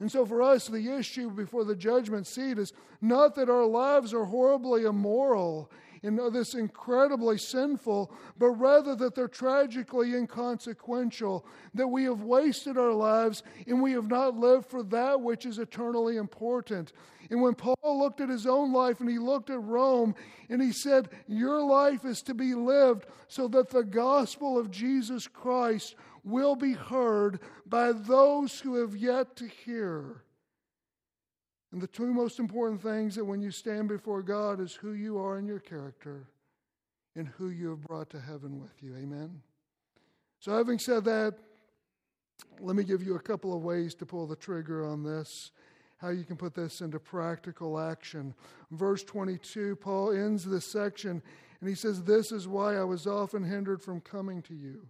And 0.00 0.10
so, 0.10 0.24
for 0.24 0.42
us, 0.42 0.68
the 0.68 0.96
issue 0.96 1.30
before 1.30 1.64
the 1.64 1.76
judgment 1.76 2.26
seat 2.26 2.56
is 2.56 2.72
not 3.00 3.34
that 3.34 3.50
our 3.50 3.66
lives 3.66 4.14
are 4.14 4.24
horribly 4.24 4.84
immoral 4.84 5.70
and 6.02 6.18
this 6.32 6.54
incredibly 6.54 7.38
sinful, 7.38 8.12
but 8.38 8.50
rather 8.50 8.94
that 8.96 9.14
they're 9.14 9.28
tragically 9.28 10.14
inconsequential, 10.14 11.46
that 11.74 11.88
we 11.88 12.04
have 12.04 12.22
wasted 12.22 12.78
our 12.78 12.92
lives 12.92 13.42
and 13.66 13.82
we 13.82 13.92
have 13.92 14.08
not 14.08 14.36
lived 14.36 14.66
for 14.66 14.82
that 14.84 15.20
which 15.20 15.46
is 15.46 15.58
eternally 15.58 16.16
important. 16.16 16.92
And 17.30 17.42
when 17.42 17.54
Paul 17.54 17.76
looked 17.98 18.20
at 18.20 18.28
his 18.28 18.46
own 18.46 18.72
life 18.72 19.00
and 19.00 19.08
he 19.08 19.18
looked 19.18 19.50
at 19.50 19.62
Rome 19.62 20.14
and 20.48 20.62
he 20.62 20.72
said, 20.72 21.10
Your 21.26 21.60
life 21.62 22.04
is 22.04 22.22
to 22.22 22.34
be 22.34 22.54
lived 22.54 23.06
so 23.26 23.48
that 23.48 23.70
the 23.70 23.84
gospel 23.84 24.58
of 24.58 24.70
Jesus 24.70 25.26
Christ 25.26 25.94
will 26.24 26.56
be 26.56 26.72
heard 26.72 27.40
by 27.66 27.92
those 27.92 28.60
who 28.60 28.76
have 28.76 28.96
yet 28.96 29.36
to 29.36 29.46
hear. 29.46 30.22
And 31.72 31.80
the 31.80 31.86
two 31.86 32.12
most 32.12 32.38
important 32.38 32.82
things 32.82 33.14
that 33.16 33.24
when 33.24 33.40
you 33.40 33.50
stand 33.50 33.88
before 33.88 34.22
God 34.22 34.60
is 34.60 34.74
who 34.74 34.92
you 34.92 35.18
are 35.18 35.38
in 35.38 35.46
your 35.46 35.60
character 35.60 36.28
and 37.14 37.28
who 37.28 37.50
you 37.50 37.70
have 37.70 37.82
brought 37.82 38.10
to 38.10 38.20
heaven 38.20 38.60
with 38.60 38.82
you. 38.82 38.96
Amen. 38.96 39.42
So, 40.40 40.56
having 40.56 40.78
said 40.78 41.04
that, 41.04 41.34
let 42.60 42.76
me 42.76 42.84
give 42.84 43.02
you 43.02 43.16
a 43.16 43.20
couple 43.20 43.54
of 43.54 43.62
ways 43.62 43.94
to 43.96 44.06
pull 44.06 44.26
the 44.26 44.36
trigger 44.36 44.86
on 44.86 45.02
this 45.02 45.50
how 45.98 46.10
you 46.10 46.24
can 46.24 46.36
put 46.36 46.54
this 46.54 46.80
into 46.80 46.98
practical 46.98 47.78
action. 47.78 48.34
Verse 48.70 49.02
22, 49.04 49.76
Paul 49.76 50.12
ends 50.12 50.44
this 50.44 50.64
section 50.64 51.22
and 51.60 51.68
he 51.68 51.74
says, 51.74 52.02
This 52.02 52.32
is 52.32 52.48
why 52.48 52.76
I 52.76 52.84
was 52.84 53.06
often 53.06 53.42
hindered 53.42 53.82
from 53.82 54.00
coming 54.00 54.40
to 54.42 54.54
you. 54.54 54.86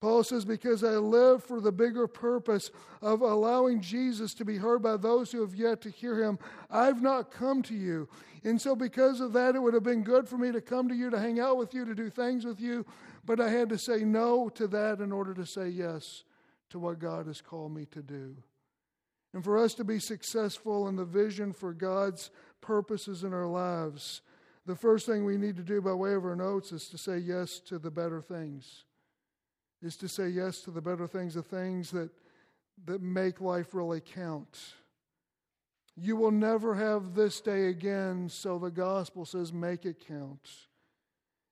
Paul 0.00 0.22
says, 0.22 0.44
Because 0.44 0.84
I 0.84 0.92
live 0.92 1.42
for 1.42 1.60
the 1.60 1.72
bigger 1.72 2.06
purpose 2.06 2.70
of 3.02 3.20
allowing 3.20 3.80
Jesus 3.80 4.32
to 4.34 4.44
be 4.44 4.56
heard 4.56 4.82
by 4.82 4.96
those 4.96 5.32
who 5.32 5.40
have 5.40 5.54
yet 5.54 5.80
to 5.82 5.90
hear 5.90 6.22
him, 6.22 6.38
I've 6.70 7.02
not 7.02 7.32
come 7.32 7.62
to 7.64 7.74
you. 7.74 8.08
And 8.44 8.60
so, 8.60 8.76
because 8.76 9.20
of 9.20 9.32
that, 9.32 9.56
it 9.56 9.58
would 9.60 9.74
have 9.74 9.82
been 9.82 10.04
good 10.04 10.28
for 10.28 10.38
me 10.38 10.52
to 10.52 10.60
come 10.60 10.88
to 10.88 10.94
you, 10.94 11.10
to 11.10 11.18
hang 11.18 11.40
out 11.40 11.56
with 11.56 11.74
you, 11.74 11.84
to 11.84 11.94
do 11.94 12.10
things 12.10 12.44
with 12.44 12.60
you, 12.60 12.86
but 13.24 13.40
I 13.40 13.50
had 13.50 13.68
to 13.70 13.78
say 13.78 14.04
no 14.04 14.48
to 14.50 14.68
that 14.68 15.00
in 15.00 15.10
order 15.10 15.34
to 15.34 15.44
say 15.44 15.68
yes 15.68 16.22
to 16.70 16.78
what 16.78 17.00
God 17.00 17.26
has 17.26 17.40
called 17.40 17.74
me 17.74 17.86
to 17.86 18.02
do. 18.02 18.36
And 19.34 19.44
for 19.44 19.58
us 19.58 19.74
to 19.74 19.84
be 19.84 19.98
successful 19.98 20.88
in 20.88 20.96
the 20.96 21.04
vision 21.04 21.52
for 21.52 21.74
God's 21.74 22.30
purposes 22.60 23.24
in 23.24 23.34
our 23.34 23.46
lives, 23.46 24.22
the 24.64 24.76
first 24.76 25.06
thing 25.06 25.24
we 25.24 25.36
need 25.36 25.56
to 25.56 25.62
do 25.62 25.82
by 25.82 25.92
way 25.92 26.14
of 26.14 26.24
our 26.24 26.36
notes 26.36 26.72
is 26.72 26.88
to 26.88 26.98
say 26.98 27.18
yes 27.18 27.58
to 27.60 27.78
the 27.78 27.90
better 27.90 28.22
things. 28.22 28.84
Is 29.82 29.96
to 29.98 30.08
say 30.08 30.28
yes 30.28 30.60
to 30.62 30.70
the 30.70 30.80
better 30.80 31.06
things, 31.06 31.34
the 31.34 31.42
things 31.42 31.90
that, 31.92 32.10
that 32.86 33.00
make 33.00 33.40
life 33.40 33.74
really 33.74 34.00
count. 34.00 34.58
You 35.96 36.16
will 36.16 36.30
never 36.30 36.74
have 36.74 37.14
this 37.14 37.40
day 37.40 37.68
again, 37.68 38.28
so 38.28 38.58
the 38.58 38.70
gospel 38.70 39.24
says, 39.24 39.52
make 39.52 39.84
it 39.84 40.04
count. 40.06 40.48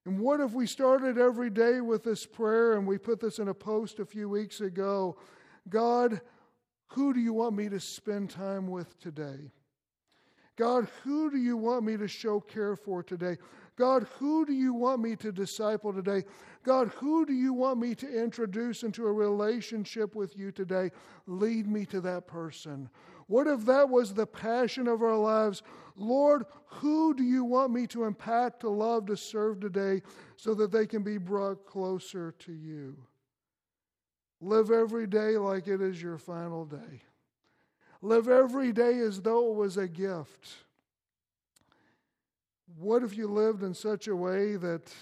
And 0.04 0.20
what 0.20 0.40
if 0.40 0.52
we 0.52 0.66
started 0.66 1.18
every 1.18 1.50
day 1.50 1.80
with 1.80 2.04
this 2.04 2.26
prayer 2.26 2.74
and 2.74 2.86
we 2.86 2.96
put 2.96 3.20
this 3.20 3.40
in 3.40 3.48
a 3.48 3.54
post 3.54 3.98
a 3.98 4.06
few 4.06 4.28
weeks 4.28 4.60
ago? 4.60 5.16
God, 5.68 6.20
who 6.88 7.12
do 7.12 7.18
you 7.18 7.32
want 7.32 7.56
me 7.56 7.68
to 7.68 7.80
spend 7.80 8.30
time 8.30 8.68
with 8.68 8.98
today? 9.00 9.50
God, 10.56 10.88
who 11.02 11.30
do 11.30 11.36
you 11.36 11.56
want 11.56 11.84
me 11.84 11.96
to 11.96 12.06
show 12.06 12.40
care 12.40 12.76
for 12.76 13.02
today? 13.02 13.36
God, 13.76 14.06
who 14.18 14.46
do 14.46 14.54
you 14.54 14.72
want 14.72 15.02
me 15.02 15.16
to 15.16 15.30
disciple 15.30 15.92
today? 15.92 16.24
God, 16.64 16.88
who 16.96 17.26
do 17.26 17.34
you 17.34 17.52
want 17.52 17.78
me 17.78 17.94
to 17.96 18.22
introduce 18.22 18.82
into 18.82 19.06
a 19.06 19.12
relationship 19.12 20.14
with 20.14 20.36
you 20.36 20.50
today? 20.50 20.90
Lead 21.26 21.66
me 21.66 21.84
to 21.86 22.00
that 22.00 22.26
person. 22.26 22.88
What 23.26 23.46
if 23.46 23.66
that 23.66 23.88
was 23.88 24.14
the 24.14 24.26
passion 24.26 24.88
of 24.88 25.02
our 25.02 25.16
lives? 25.16 25.62
Lord, 25.94 26.46
who 26.66 27.14
do 27.14 27.22
you 27.22 27.44
want 27.44 27.72
me 27.72 27.86
to 27.88 28.04
impact, 28.04 28.60
to 28.60 28.70
love, 28.70 29.06
to 29.06 29.16
serve 29.16 29.60
today 29.60 30.02
so 30.36 30.54
that 30.54 30.72
they 30.72 30.86
can 30.86 31.02
be 31.02 31.18
brought 31.18 31.66
closer 31.66 32.34
to 32.40 32.52
you? 32.52 32.96
Live 34.40 34.70
every 34.70 35.06
day 35.06 35.36
like 35.36 35.66
it 35.68 35.82
is 35.82 36.00
your 36.00 36.18
final 36.18 36.64
day. 36.64 37.02
Live 38.00 38.28
every 38.28 38.72
day 38.72 38.98
as 38.98 39.20
though 39.20 39.50
it 39.50 39.56
was 39.56 39.76
a 39.76 39.88
gift. 39.88 40.65
What 42.74 43.02
if 43.02 43.16
you 43.16 43.28
lived 43.28 43.62
in 43.62 43.74
such 43.74 44.08
a 44.08 44.16
way 44.16 44.56
that 44.56 44.92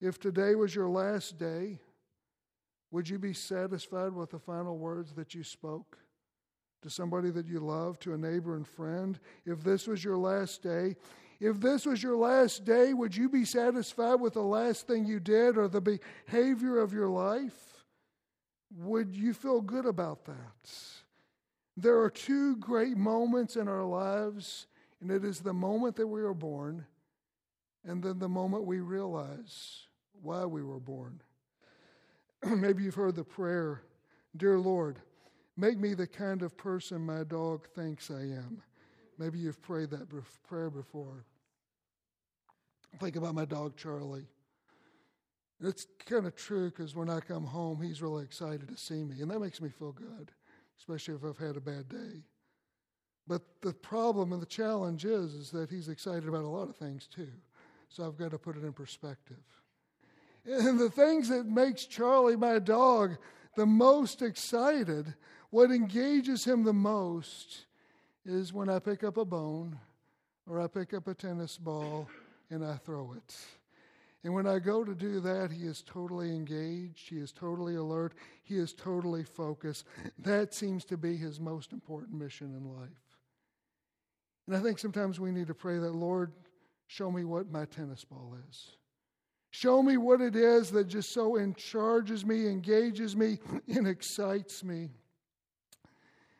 if 0.00 0.18
today 0.18 0.54
was 0.54 0.74
your 0.74 0.88
last 0.88 1.38
day, 1.38 1.78
would 2.90 3.08
you 3.08 3.18
be 3.18 3.32
satisfied 3.32 4.12
with 4.12 4.30
the 4.30 4.38
final 4.38 4.76
words 4.76 5.12
that 5.14 5.34
you 5.34 5.44
spoke 5.44 5.98
to 6.82 6.90
somebody 6.90 7.30
that 7.30 7.46
you 7.46 7.60
love, 7.60 7.98
to 8.00 8.14
a 8.14 8.18
neighbor 8.18 8.56
and 8.56 8.66
friend? 8.66 9.18
If 9.46 9.62
this 9.62 9.86
was 9.86 10.02
your 10.02 10.18
last 10.18 10.62
day, 10.62 10.96
if 11.40 11.60
this 11.60 11.86
was 11.86 12.02
your 12.02 12.16
last 12.16 12.64
day, 12.64 12.94
would 12.94 13.16
you 13.16 13.28
be 13.28 13.44
satisfied 13.44 14.20
with 14.20 14.34
the 14.34 14.42
last 14.42 14.86
thing 14.86 15.04
you 15.04 15.20
did 15.20 15.56
or 15.56 15.68
the 15.68 15.80
behavior 15.80 16.78
of 16.78 16.92
your 16.92 17.08
life? 17.08 17.84
Would 18.76 19.16
you 19.16 19.34
feel 19.34 19.60
good 19.60 19.86
about 19.86 20.24
that? 20.26 20.70
There 21.76 22.00
are 22.00 22.10
two 22.10 22.56
great 22.56 22.96
moments 22.96 23.56
in 23.56 23.66
our 23.66 23.84
lives, 23.84 24.66
and 25.02 25.10
it 25.10 25.24
is 25.24 25.40
the 25.40 25.52
moment 25.52 25.96
that 25.96 26.06
we 26.06 26.22
are 26.22 26.32
born 26.32 26.86
and 27.84 28.02
then 28.02 28.20
the 28.20 28.28
moment 28.28 28.64
we 28.64 28.78
realize 28.78 29.86
why 30.22 30.44
we 30.44 30.62
were 30.62 30.78
born. 30.78 31.20
Maybe 32.44 32.84
you've 32.84 32.94
heard 32.94 33.16
the 33.16 33.24
prayer 33.24 33.82
Dear 34.34 34.58
Lord, 34.58 34.98
make 35.58 35.78
me 35.78 35.92
the 35.92 36.06
kind 36.06 36.40
of 36.40 36.56
person 36.56 37.04
my 37.04 37.22
dog 37.22 37.68
thinks 37.74 38.10
I 38.10 38.20
am. 38.20 38.62
Maybe 39.18 39.38
you've 39.38 39.60
prayed 39.60 39.90
that 39.90 40.08
prayer 40.48 40.70
before. 40.70 41.26
Think 42.98 43.16
about 43.16 43.34
my 43.34 43.44
dog, 43.44 43.76
Charlie. 43.76 44.26
It's 45.60 45.86
kind 46.06 46.26
of 46.26 46.34
true 46.34 46.70
because 46.70 46.96
when 46.96 47.10
I 47.10 47.20
come 47.20 47.44
home, 47.44 47.82
he's 47.82 48.00
really 48.00 48.24
excited 48.24 48.68
to 48.68 48.76
see 48.78 49.04
me, 49.04 49.20
and 49.20 49.30
that 49.30 49.38
makes 49.38 49.60
me 49.60 49.68
feel 49.68 49.92
good, 49.92 50.30
especially 50.78 51.14
if 51.14 51.24
I've 51.24 51.36
had 51.36 51.58
a 51.58 51.60
bad 51.60 51.90
day. 51.90 52.22
But 53.26 53.42
the 53.60 53.72
problem 53.72 54.32
and 54.32 54.42
the 54.42 54.46
challenge 54.46 55.04
is, 55.04 55.34
is 55.34 55.50
that 55.50 55.70
he's 55.70 55.88
excited 55.88 56.28
about 56.28 56.44
a 56.44 56.48
lot 56.48 56.68
of 56.68 56.76
things 56.76 57.06
too. 57.06 57.28
So 57.88 58.06
I've 58.06 58.18
got 58.18 58.30
to 58.32 58.38
put 58.38 58.56
it 58.56 58.64
in 58.64 58.72
perspective. 58.72 59.42
And 60.44 60.78
the 60.78 60.90
things 60.90 61.28
that 61.28 61.46
makes 61.46 61.84
Charlie, 61.84 62.36
my 62.36 62.58
dog, 62.58 63.16
the 63.56 63.66
most 63.66 64.22
excited, 64.22 65.14
what 65.50 65.70
engages 65.70 66.44
him 66.44 66.64
the 66.64 66.72
most, 66.72 67.66
is 68.24 68.52
when 68.52 68.68
I 68.68 68.78
pick 68.78 69.04
up 69.04 69.16
a 69.16 69.24
bone 69.24 69.78
or 70.48 70.60
I 70.60 70.66
pick 70.66 70.94
up 70.94 71.06
a 71.06 71.14
tennis 71.14 71.58
ball 71.58 72.08
and 72.50 72.64
I 72.64 72.76
throw 72.76 73.12
it. 73.12 73.36
And 74.24 74.34
when 74.34 74.46
I 74.46 74.58
go 74.58 74.84
to 74.84 74.94
do 74.94 75.20
that, 75.20 75.50
he 75.50 75.64
is 75.64 75.82
totally 75.82 76.30
engaged. 76.30 77.08
He 77.08 77.18
is 77.18 77.32
totally 77.32 77.74
alert. 77.74 78.14
He 78.42 78.56
is 78.56 78.72
totally 78.72 79.24
focused. 79.24 79.84
That 80.18 80.54
seems 80.54 80.84
to 80.86 80.96
be 80.96 81.16
his 81.16 81.40
most 81.40 81.72
important 81.72 82.18
mission 82.18 82.54
in 82.56 82.72
life. 82.72 82.90
And 84.46 84.56
I 84.56 84.60
think 84.60 84.78
sometimes 84.78 85.20
we 85.20 85.30
need 85.30 85.46
to 85.46 85.54
pray 85.54 85.78
that, 85.78 85.94
Lord, 85.94 86.32
show 86.86 87.10
me 87.10 87.24
what 87.24 87.50
my 87.50 87.64
tennis 87.64 88.04
ball 88.04 88.36
is. 88.48 88.72
Show 89.50 89.82
me 89.82 89.98
what 89.98 90.20
it 90.20 90.34
is 90.34 90.70
that 90.70 90.88
just 90.88 91.12
so 91.12 91.38
encharges 91.38 92.24
me, 92.24 92.48
engages 92.48 93.14
me, 93.14 93.38
and 93.68 93.86
excites 93.86 94.64
me. 94.64 94.88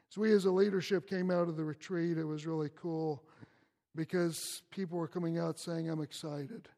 So 0.09 0.21
we 0.23 0.33
as 0.33 0.45
a 0.45 0.51
leadership 0.51 1.09
came 1.09 1.31
out 1.31 1.49
of 1.49 1.57
the 1.57 1.65
retreat, 1.65 2.19
it 2.19 2.25
was 2.25 2.47
really 2.47 2.71
cool 2.75 3.23
because 3.95 4.63
people 4.71 4.99
were 4.99 5.09
coming 5.09 5.39
out 5.39 5.59
saying, 5.59 5.89
I'm 5.89 6.03
excited 6.03 6.69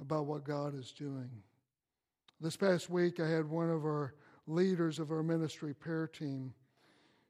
about 0.00 0.26
what 0.26 0.44
God 0.44 0.78
is 0.78 0.92
doing. 0.92 1.30
This 2.40 2.56
past 2.56 2.90
week, 2.90 3.20
I 3.20 3.28
had 3.28 3.48
one 3.48 3.70
of 3.70 3.84
our 3.84 4.14
leaders 4.46 4.98
of 4.98 5.10
our 5.10 5.22
ministry 5.22 5.72
prayer 5.72 6.06
team. 6.06 6.52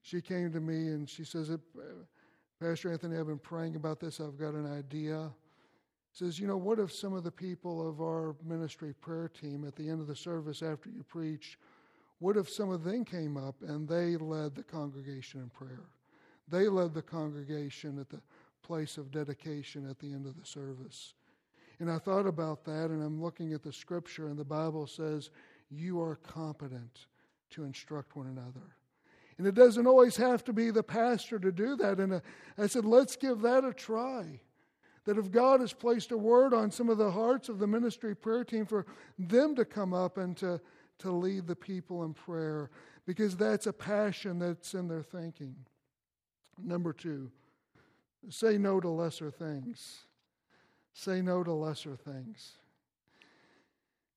She 0.03 0.21
came 0.21 0.53
to 0.53 0.61
me 0.61 0.89
and 0.89 1.09
she 1.09 1.25
says, 1.25 1.51
Pastor 2.65 2.91
Anthony, 2.91 3.19
I've 3.19 3.27
been 3.27 3.39
praying 3.39 3.77
about 3.77 4.01
this. 4.01 4.21
I've 4.21 4.39
got 4.39 4.55
an 4.55 4.67
idea 4.67 5.31
says, 6.13 6.39
You 6.39 6.47
know, 6.47 6.57
what 6.57 6.79
if 6.79 6.91
some 6.91 7.13
of 7.13 7.23
the 7.23 7.31
people 7.31 7.87
of 7.87 8.01
our 8.01 8.37
ministry 8.43 8.95
prayer 8.95 9.29
team 9.29 9.67
at 9.67 9.77
the 9.77 9.87
end 9.91 10.01
of 10.01 10.07
the 10.07 10.17
service 10.17 10.63
after 10.63 10.89
you 10.89 11.03
preach, 11.03 11.59
what 12.21 12.39
if 12.39 12.49
some 12.49 12.71
of 12.71 12.83
them 12.83 13.05
came 13.05 13.37
up 13.37 13.57
and 13.61 13.87
they 13.87 14.17
led 14.17 14.55
the 14.55 14.63
congregation 14.63 15.43
in 15.43 15.51
prayer? 15.51 15.91
They 16.49 16.69
led 16.69 16.95
the 16.95 17.03
congregation 17.03 17.99
at 17.99 18.09
the 18.09 18.23
place 18.63 18.97
of 18.97 19.11
dedication 19.11 19.87
at 19.91 19.99
the 19.99 20.11
end 20.13 20.25
of 20.25 20.41
the 20.41 20.47
service. 20.47 21.13
And 21.81 21.91
I 21.91 21.99
thought 21.99 22.27
about 22.27 22.65
that, 22.65 22.87
and 22.89 23.03
I'm 23.03 23.21
looking 23.21 23.53
at 23.53 23.63
the 23.63 23.75
scripture, 23.75 24.29
and 24.29 24.39
the 24.39 24.45
Bible 24.45 24.87
says, 24.87 25.29
You 25.71 26.01
are 26.01 26.17
competent 26.17 27.09
to 27.51 27.65
instruct 27.65 28.17
one 28.17 28.29
another. 28.29 28.75
And 29.39 29.47
it 29.47 29.55
doesn't 29.55 29.87
always 29.87 30.17
have 30.17 30.45
to 30.45 30.53
be 30.53 30.71
the 30.71 30.83
pastor 30.83 31.39
to 31.39 31.51
do 31.51 31.77
that. 31.77 31.99
And 31.99 32.15
uh, 32.15 32.21
I 32.57 32.67
said, 32.67 32.85
Let's 32.85 33.17
give 33.17 33.41
that 33.41 33.65
a 33.65 33.73
try 33.73 34.41
that 35.05 35.19
if 35.19 35.31
God 35.31 35.61
has 35.61 35.73
placed 35.73 36.13
a 36.13 36.19
word 36.19 36.55
on 36.55 36.71
some 36.71 36.89
of 36.89 36.99
the 36.99 37.11
hearts 37.11 37.49
of 37.49 37.59
the 37.59 37.67
ministry 37.67 38.17
prayer 38.17 38.45
team, 38.45 38.67
for 38.67 38.87
them 39.19 39.55
to 39.55 39.65
come 39.65 39.93
up 39.93 40.17
and 40.17 40.37
to, 40.39 40.61
to 40.99 41.11
lead 41.11 41.47
the 41.47 41.57
people 41.57 42.05
in 42.05 42.15
prayer, 42.15 42.71
because 43.07 43.37
that's 43.37 43.67
a 43.67 43.73
passion 43.73 44.39
that's 44.39 44.75
in 44.75 44.89
their 44.89 45.03
thinking. 45.03 45.55
Number 46.63 46.93
two, 46.93 47.31
say 48.31 48.57
no 48.57 48.81
to 48.81 48.89
lesser 48.89 49.31
things. 49.31 50.07
Say 50.95 51.21
no 51.21 51.43
to 51.43 51.53
lesser 51.53 51.97
things. 51.97 52.53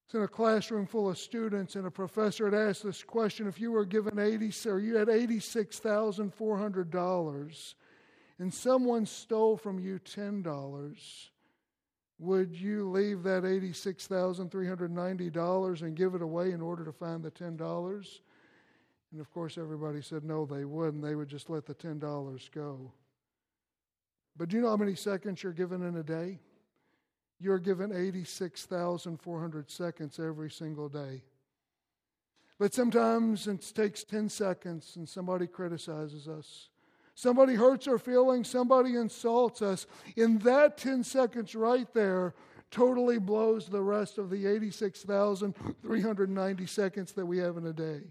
It's 0.07 0.15
in 0.15 0.23
a 0.23 0.27
classroom 0.27 0.87
full 0.87 1.09
of 1.09 1.17
students, 1.17 1.75
and 1.75 1.85
a 1.85 1.91
professor 1.91 2.49
had 2.49 2.53
asked 2.53 2.83
this 2.83 3.03
question: 3.03 3.45
If 3.45 3.59
you 3.59 3.73
were 3.73 3.83
given 3.83 4.17
eighty, 4.17 4.53
or 4.65 4.79
you 4.79 4.95
had 4.95 5.09
eighty-six 5.09 5.79
thousand 5.79 6.33
four 6.33 6.57
hundred 6.57 6.89
dollars, 6.89 7.75
and 8.39 8.53
someone 8.53 9.05
stole 9.05 9.57
from 9.57 9.79
you 9.79 9.99
$10, 9.99 11.29
would 12.19 12.55
you 12.55 12.89
leave 12.89 13.21
that 13.23 13.43
$86,390 13.43 15.81
and 15.81 15.95
give 15.95 16.13
it 16.15 16.21
away 16.21 16.51
in 16.51 16.61
order 16.61 16.85
to 16.85 16.91
find 16.91 17.23
the 17.23 17.31
$10? 17.31 18.19
And 19.11 19.21
of 19.21 19.31
course, 19.31 19.57
everybody 19.57 20.01
said 20.01 20.23
no, 20.23 20.45
they 20.45 20.65
wouldn't. 20.65 21.03
They 21.03 21.15
would 21.15 21.29
just 21.29 21.49
let 21.49 21.65
the 21.65 21.73
$10 21.73 22.51
go. 22.51 22.91
But 24.35 24.49
do 24.49 24.57
you 24.57 24.61
know 24.61 24.69
how 24.69 24.77
many 24.77 24.93
seconds 24.95 25.41
you're 25.41 25.51
given 25.51 25.81
in 25.81 25.97
a 25.97 26.03
day? 26.03 26.37
You're 27.39 27.59
given 27.59 27.91
86,400 27.91 29.69
seconds 29.69 30.19
every 30.19 30.49
single 30.49 30.89
day. 30.89 31.21
But 32.59 32.73
sometimes 32.73 33.47
it 33.47 33.71
takes 33.75 34.03
10 34.03 34.29
seconds 34.29 34.95
and 34.95 35.07
somebody 35.07 35.45
criticizes 35.45 36.27
us. 36.27 36.69
Somebody 37.13 37.53
hurts 37.55 37.87
our 37.87 37.99
feelings, 37.99 38.47
somebody 38.47 38.95
insults 38.95 39.61
us. 39.61 39.85
In 40.15 40.39
that 40.39 40.77
10 40.77 41.03
seconds 41.03 41.53
right 41.55 41.93
there, 41.93 42.33
totally 42.69 43.17
blows 43.17 43.67
the 43.67 43.81
rest 43.81 44.17
of 44.17 44.29
the 44.29 44.45
86,390 44.45 46.65
seconds 46.65 47.13
that 47.13 47.25
we 47.25 47.37
have 47.39 47.55
in 47.57 47.65
a 47.65 47.73
day. 47.73 48.01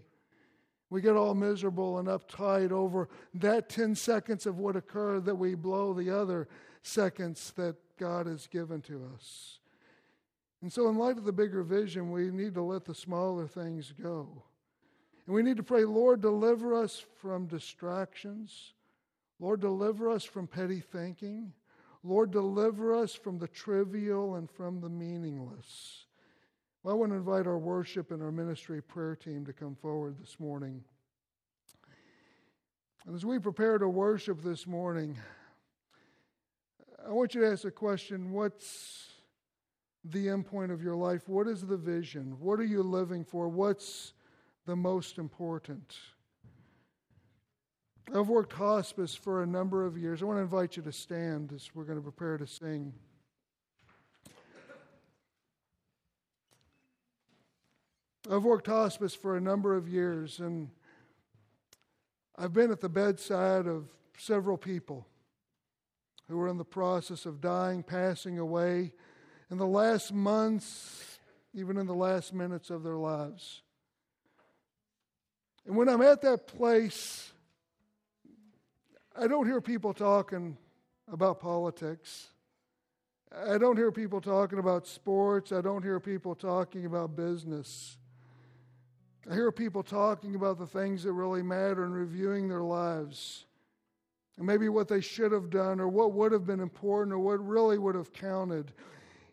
We 0.89 1.01
get 1.01 1.17
all 1.17 1.35
miserable 1.35 1.99
and 1.99 2.07
uptight 2.07 2.71
over 2.71 3.09
that 3.35 3.69
10 3.69 3.93
seconds 3.95 4.45
of 4.45 4.57
what 4.57 4.77
occurred 4.77 5.25
that 5.25 5.35
we 5.35 5.55
blow 5.55 5.93
the 5.93 6.09
other 6.09 6.47
seconds 6.81 7.51
that 7.57 7.75
God 7.97 8.27
has 8.27 8.47
given 8.47 8.81
to 8.83 9.01
us. 9.15 9.59
And 10.61 10.71
so, 10.71 10.89
in 10.89 10.97
light 10.97 11.17
of 11.17 11.23
the 11.23 11.31
bigger 11.31 11.63
vision, 11.63 12.11
we 12.11 12.31
need 12.31 12.55
to 12.55 12.61
let 12.61 12.85
the 12.85 12.95
smaller 12.95 13.47
things 13.47 13.93
go. 14.01 14.43
And 15.25 15.35
we 15.35 15.43
need 15.43 15.57
to 15.57 15.63
pray, 15.63 15.85
Lord, 15.85 16.21
deliver 16.21 16.73
us 16.73 17.05
from 17.21 17.45
distractions. 17.45 18.73
Lord, 19.39 19.61
deliver 19.61 20.09
us 20.09 20.23
from 20.23 20.47
petty 20.47 20.79
thinking. 20.79 21.53
Lord, 22.03 22.31
deliver 22.31 22.95
us 22.95 23.13
from 23.13 23.37
the 23.37 23.47
trivial 23.47 24.35
and 24.35 24.49
from 24.49 24.79
the 24.79 24.89
meaningless. 24.89 26.05
Well, 26.81 26.95
I 26.95 26.97
want 26.97 27.11
to 27.11 27.17
invite 27.17 27.45
our 27.45 27.57
worship 27.57 28.11
and 28.11 28.23
our 28.23 28.31
ministry 28.31 28.81
prayer 28.81 29.15
team 29.15 29.45
to 29.45 29.53
come 29.53 29.75
forward 29.75 30.15
this 30.19 30.39
morning. 30.39 30.83
And 33.05 33.15
as 33.15 33.25
we 33.25 33.39
prepare 33.39 33.77
to 33.77 33.89
worship 33.89 34.41
this 34.41 34.65
morning, 34.65 35.17
I 37.07 37.11
want 37.11 37.33
you 37.33 37.41
to 37.41 37.51
ask 37.51 37.63
a 37.63 37.71
question 37.71 38.31
What's 38.31 39.11
the 40.03 40.29
end 40.29 40.45
point 40.45 40.71
of 40.71 40.81
your 40.81 40.95
life? 40.95 41.27
What 41.29 41.47
is 41.47 41.61
the 41.61 41.77
vision? 41.77 42.35
What 42.39 42.59
are 42.59 42.65
you 42.65 42.83
living 42.83 43.23
for? 43.23 43.47
What's 43.47 44.13
the 44.65 44.75
most 44.75 45.17
important? 45.17 45.95
I've 48.13 48.27
worked 48.27 48.53
hospice 48.53 49.15
for 49.15 49.43
a 49.43 49.45
number 49.45 49.85
of 49.85 49.97
years. 49.97 50.21
I 50.21 50.25
want 50.25 50.37
to 50.37 50.41
invite 50.41 50.75
you 50.75 50.83
to 50.83 50.91
stand 50.91 51.53
as 51.53 51.69
we're 51.73 51.83
going 51.83 51.97
to 51.97 52.03
prepare 52.03 52.37
to 52.37 52.47
sing. 52.47 52.93
I've 58.29 58.43
worked 58.43 58.67
hospice 58.67 59.15
for 59.15 59.37
a 59.37 59.41
number 59.41 59.75
of 59.75 59.87
years, 59.87 60.39
and 60.39 60.69
I've 62.37 62.53
been 62.53 62.71
at 62.71 62.81
the 62.81 62.89
bedside 62.89 63.65
of 63.65 63.87
several 64.17 64.57
people 64.57 65.07
who 66.27 66.39
are 66.39 66.47
in 66.47 66.57
the 66.57 66.65
process 66.65 67.25
of 67.25 67.41
dying, 67.41 67.83
passing 67.83 68.39
away 68.39 68.93
in 69.49 69.57
the 69.57 69.67
last 69.67 70.13
months, 70.13 71.19
even 71.53 71.77
in 71.77 71.87
the 71.87 71.95
last 71.95 72.33
minutes 72.33 72.69
of 72.69 72.83
their 72.83 72.97
lives. 72.97 73.61
And 75.65 75.75
when 75.75 75.89
I'm 75.89 76.01
at 76.01 76.21
that 76.21 76.47
place, 76.47 77.31
I 79.19 79.27
don't 79.27 79.45
hear 79.45 79.61
people 79.61 79.93
talking 79.93 80.57
about 81.11 81.39
politics. 81.39 82.27
I 83.35 83.57
don't 83.57 83.75
hear 83.75 83.91
people 83.91 84.21
talking 84.21 84.59
about 84.59 84.87
sports. 84.87 85.51
I 85.51 85.61
don't 85.61 85.83
hear 85.83 85.99
people 85.99 86.35
talking 86.35 86.85
about 86.85 87.15
business. 87.15 87.97
I 89.29 89.33
hear 89.33 89.51
people 89.51 89.83
talking 89.83 90.35
about 90.35 90.57
the 90.57 90.67
things 90.67 91.03
that 91.03 91.11
really 91.11 91.43
matter 91.43 91.83
and 91.83 91.93
reviewing 91.93 92.47
their 92.47 92.61
lives. 92.61 93.46
And 94.37 94.45
maybe 94.45 94.69
what 94.69 94.87
they 94.87 95.01
should 95.01 95.31
have 95.31 95.49
done 95.49 95.79
or 95.79 95.87
what 95.87 96.13
would 96.13 96.31
have 96.31 96.45
been 96.45 96.59
important 96.59 97.13
or 97.13 97.19
what 97.19 97.45
really 97.45 97.77
would 97.77 97.95
have 97.95 98.13
counted. 98.13 98.71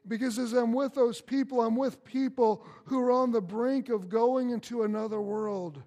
Because 0.08 0.38
as 0.38 0.52
I'm 0.52 0.72
with 0.72 0.94
those 0.94 1.20
people, 1.20 1.60
I'm 1.62 1.76
with 1.76 2.04
people 2.04 2.64
who 2.86 3.00
are 3.00 3.10
on 3.10 3.32
the 3.32 3.40
brink 3.40 3.88
of 3.88 4.08
going 4.08 4.50
into 4.50 4.82
another 4.82 5.20
world 5.20 5.82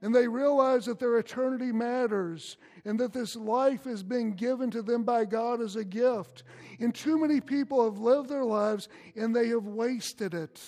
And 0.00 0.14
they 0.14 0.28
realize 0.28 0.84
that 0.84 1.00
their 1.00 1.18
eternity 1.18 1.72
matters 1.72 2.56
and 2.84 2.98
that 3.00 3.12
this 3.12 3.34
life 3.34 3.86
is 3.86 4.02
being 4.02 4.32
given 4.34 4.70
to 4.70 4.82
them 4.82 5.02
by 5.02 5.24
God 5.24 5.60
as 5.60 5.74
a 5.76 5.84
gift. 5.84 6.44
And 6.78 6.94
too 6.94 7.18
many 7.18 7.40
people 7.40 7.84
have 7.84 7.98
lived 7.98 8.28
their 8.28 8.44
lives 8.44 8.88
and 9.16 9.34
they 9.34 9.48
have 9.48 9.66
wasted 9.66 10.34
it. 10.34 10.62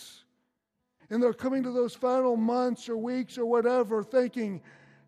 And 1.10 1.22
they're 1.22 1.32
coming 1.32 1.62
to 1.62 1.70
those 1.70 1.94
final 1.94 2.36
months 2.36 2.88
or 2.88 2.96
weeks 2.96 3.38
or 3.38 3.46
whatever 3.46 4.02
thinking, 4.02 4.62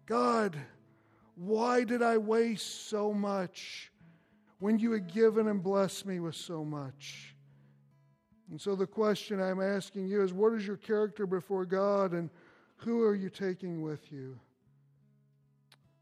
God, 0.07 0.57
why 1.35 1.85
did 1.85 2.03
I 2.03 2.19
waste 2.19 2.89
so 2.89 3.13
much 3.13 3.91
when 4.59 4.79
you 4.79 4.93
had 4.93 5.13
given 5.13 5.49
and 5.49 5.63
blessed 5.63 6.07
me 6.07 6.21
with 6.21 6.37
so 6.37 6.65
much? 6.65 7.35
And 8.51 8.61
so 8.61 8.77
the 8.77 8.87
question 8.87 9.41
I'm 9.41 9.63
asking 9.63 10.09
you 10.09 10.23
is 10.23 10.33
what 10.33 10.53
is 10.53 10.67
your 10.67 10.77
character 10.77 11.27
before 11.27 11.65
God 11.65 12.13
and 12.13 12.29
who 12.77 13.03
are 13.03 13.15
you 13.15 13.31
taking 13.31 13.81
with 13.83 14.13
you? 14.13 14.39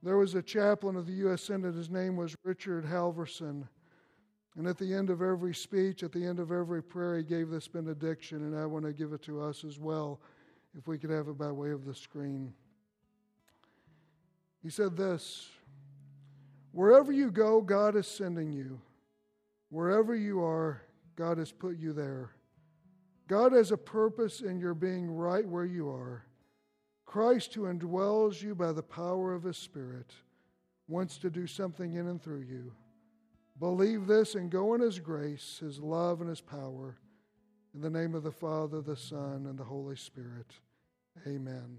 There 0.02 0.16
was 0.16 0.34
a 0.34 0.42
chaplain 0.42 0.96
of 0.96 1.06
the 1.06 1.12
U.S. 1.12 1.42
Senate. 1.42 1.74
His 1.74 1.90
name 1.90 2.16
was 2.16 2.34
Richard 2.42 2.84
Halverson. 2.84 3.68
And 4.56 4.66
at 4.66 4.78
the 4.78 4.92
end 4.92 5.10
of 5.10 5.22
every 5.22 5.54
speech, 5.54 6.02
at 6.02 6.10
the 6.10 6.24
end 6.24 6.40
of 6.40 6.50
every 6.50 6.82
prayer, 6.82 7.18
he 7.18 7.22
gave 7.22 7.50
this 7.50 7.68
benediction, 7.68 8.38
and 8.38 8.58
I 8.58 8.66
want 8.66 8.84
to 8.84 8.92
give 8.92 9.12
it 9.12 9.22
to 9.22 9.40
us 9.40 9.62
as 9.62 9.78
well, 9.78 10.20
if 10.76 10.88
we 10.88 10.98
could 10.98 11.10
have 11.10 11.28
it 11.28 11.38
by 11.38 11.52
way 11.52 11.70
of 11.70 11.84
the 11.84 11.94
screen. 11.94 12.52
He 14.62 14.70
said 14.70 14.96
this 14.96 15.48
Wherever 16.72 17.12
you 17.12 17.30
go, 17.30 17.60
God 17.60 17.96
is 17.96 18.06
sending 18.06 18.52
you. 18.52 18.80
Wherever 19.70 20.14
you 20.14 20.42
are, 20.42 20.82
God 21.16 21.38
has 21.38 21.52
put 21.52 21.78
you 21.78 21.92
there. 21.92 22.30
God 23.28 23.52
has 23.52 23.70
a 23.70 23.76
purpose 23.76 24.40
in 24.40 24.58
your 24.58 24.74
being 24.74 25.08
right 25.08 25.46
where 25.46 25.64
you 25.64 25.88
are. 25.88 26.24
Christ, 27.06 27.54
who 27.54 27.62
indwells 27.62 28.42
you 28.42 28.54
by 28.54 28.72
the 28.72 28.82
power 28.82 29.34
of 29.34 29.44
His 29.44 29.56
Spirit, 29.56 30.12
wants 30.88 31.18
to 31.18 31.30
do 31.30 31.46
something 31.46 31.94
in 31.94 32.08
and 32.08 32.22
through 32.22 32.42
you. 32.48 32.72
Believe 33.58 34.06
this 34.06 34.34
and 34.34 34.50
go 34.50 34.74
in 34.74 34.80
His 34.80 34.98
grace, 34.98 35.58
His 35.60 35.78
love, 35.78 36.20
and 36.20 36.30
His 36.30 36.40
power. 36.40 36.96
In 37.74 37.80
the 37.80 37.90
name 37.90 38.14
of 38.14 38.24
the 38.24 38.32
Father, 38.32 38.80
the 38.80 38.96
Son, 38.96 39.46
and 39.48 39.58
the 39.58 39.64
Holy 39.64 39.96
Spirit. 39.96 40.52
Amen. 41.26 41.78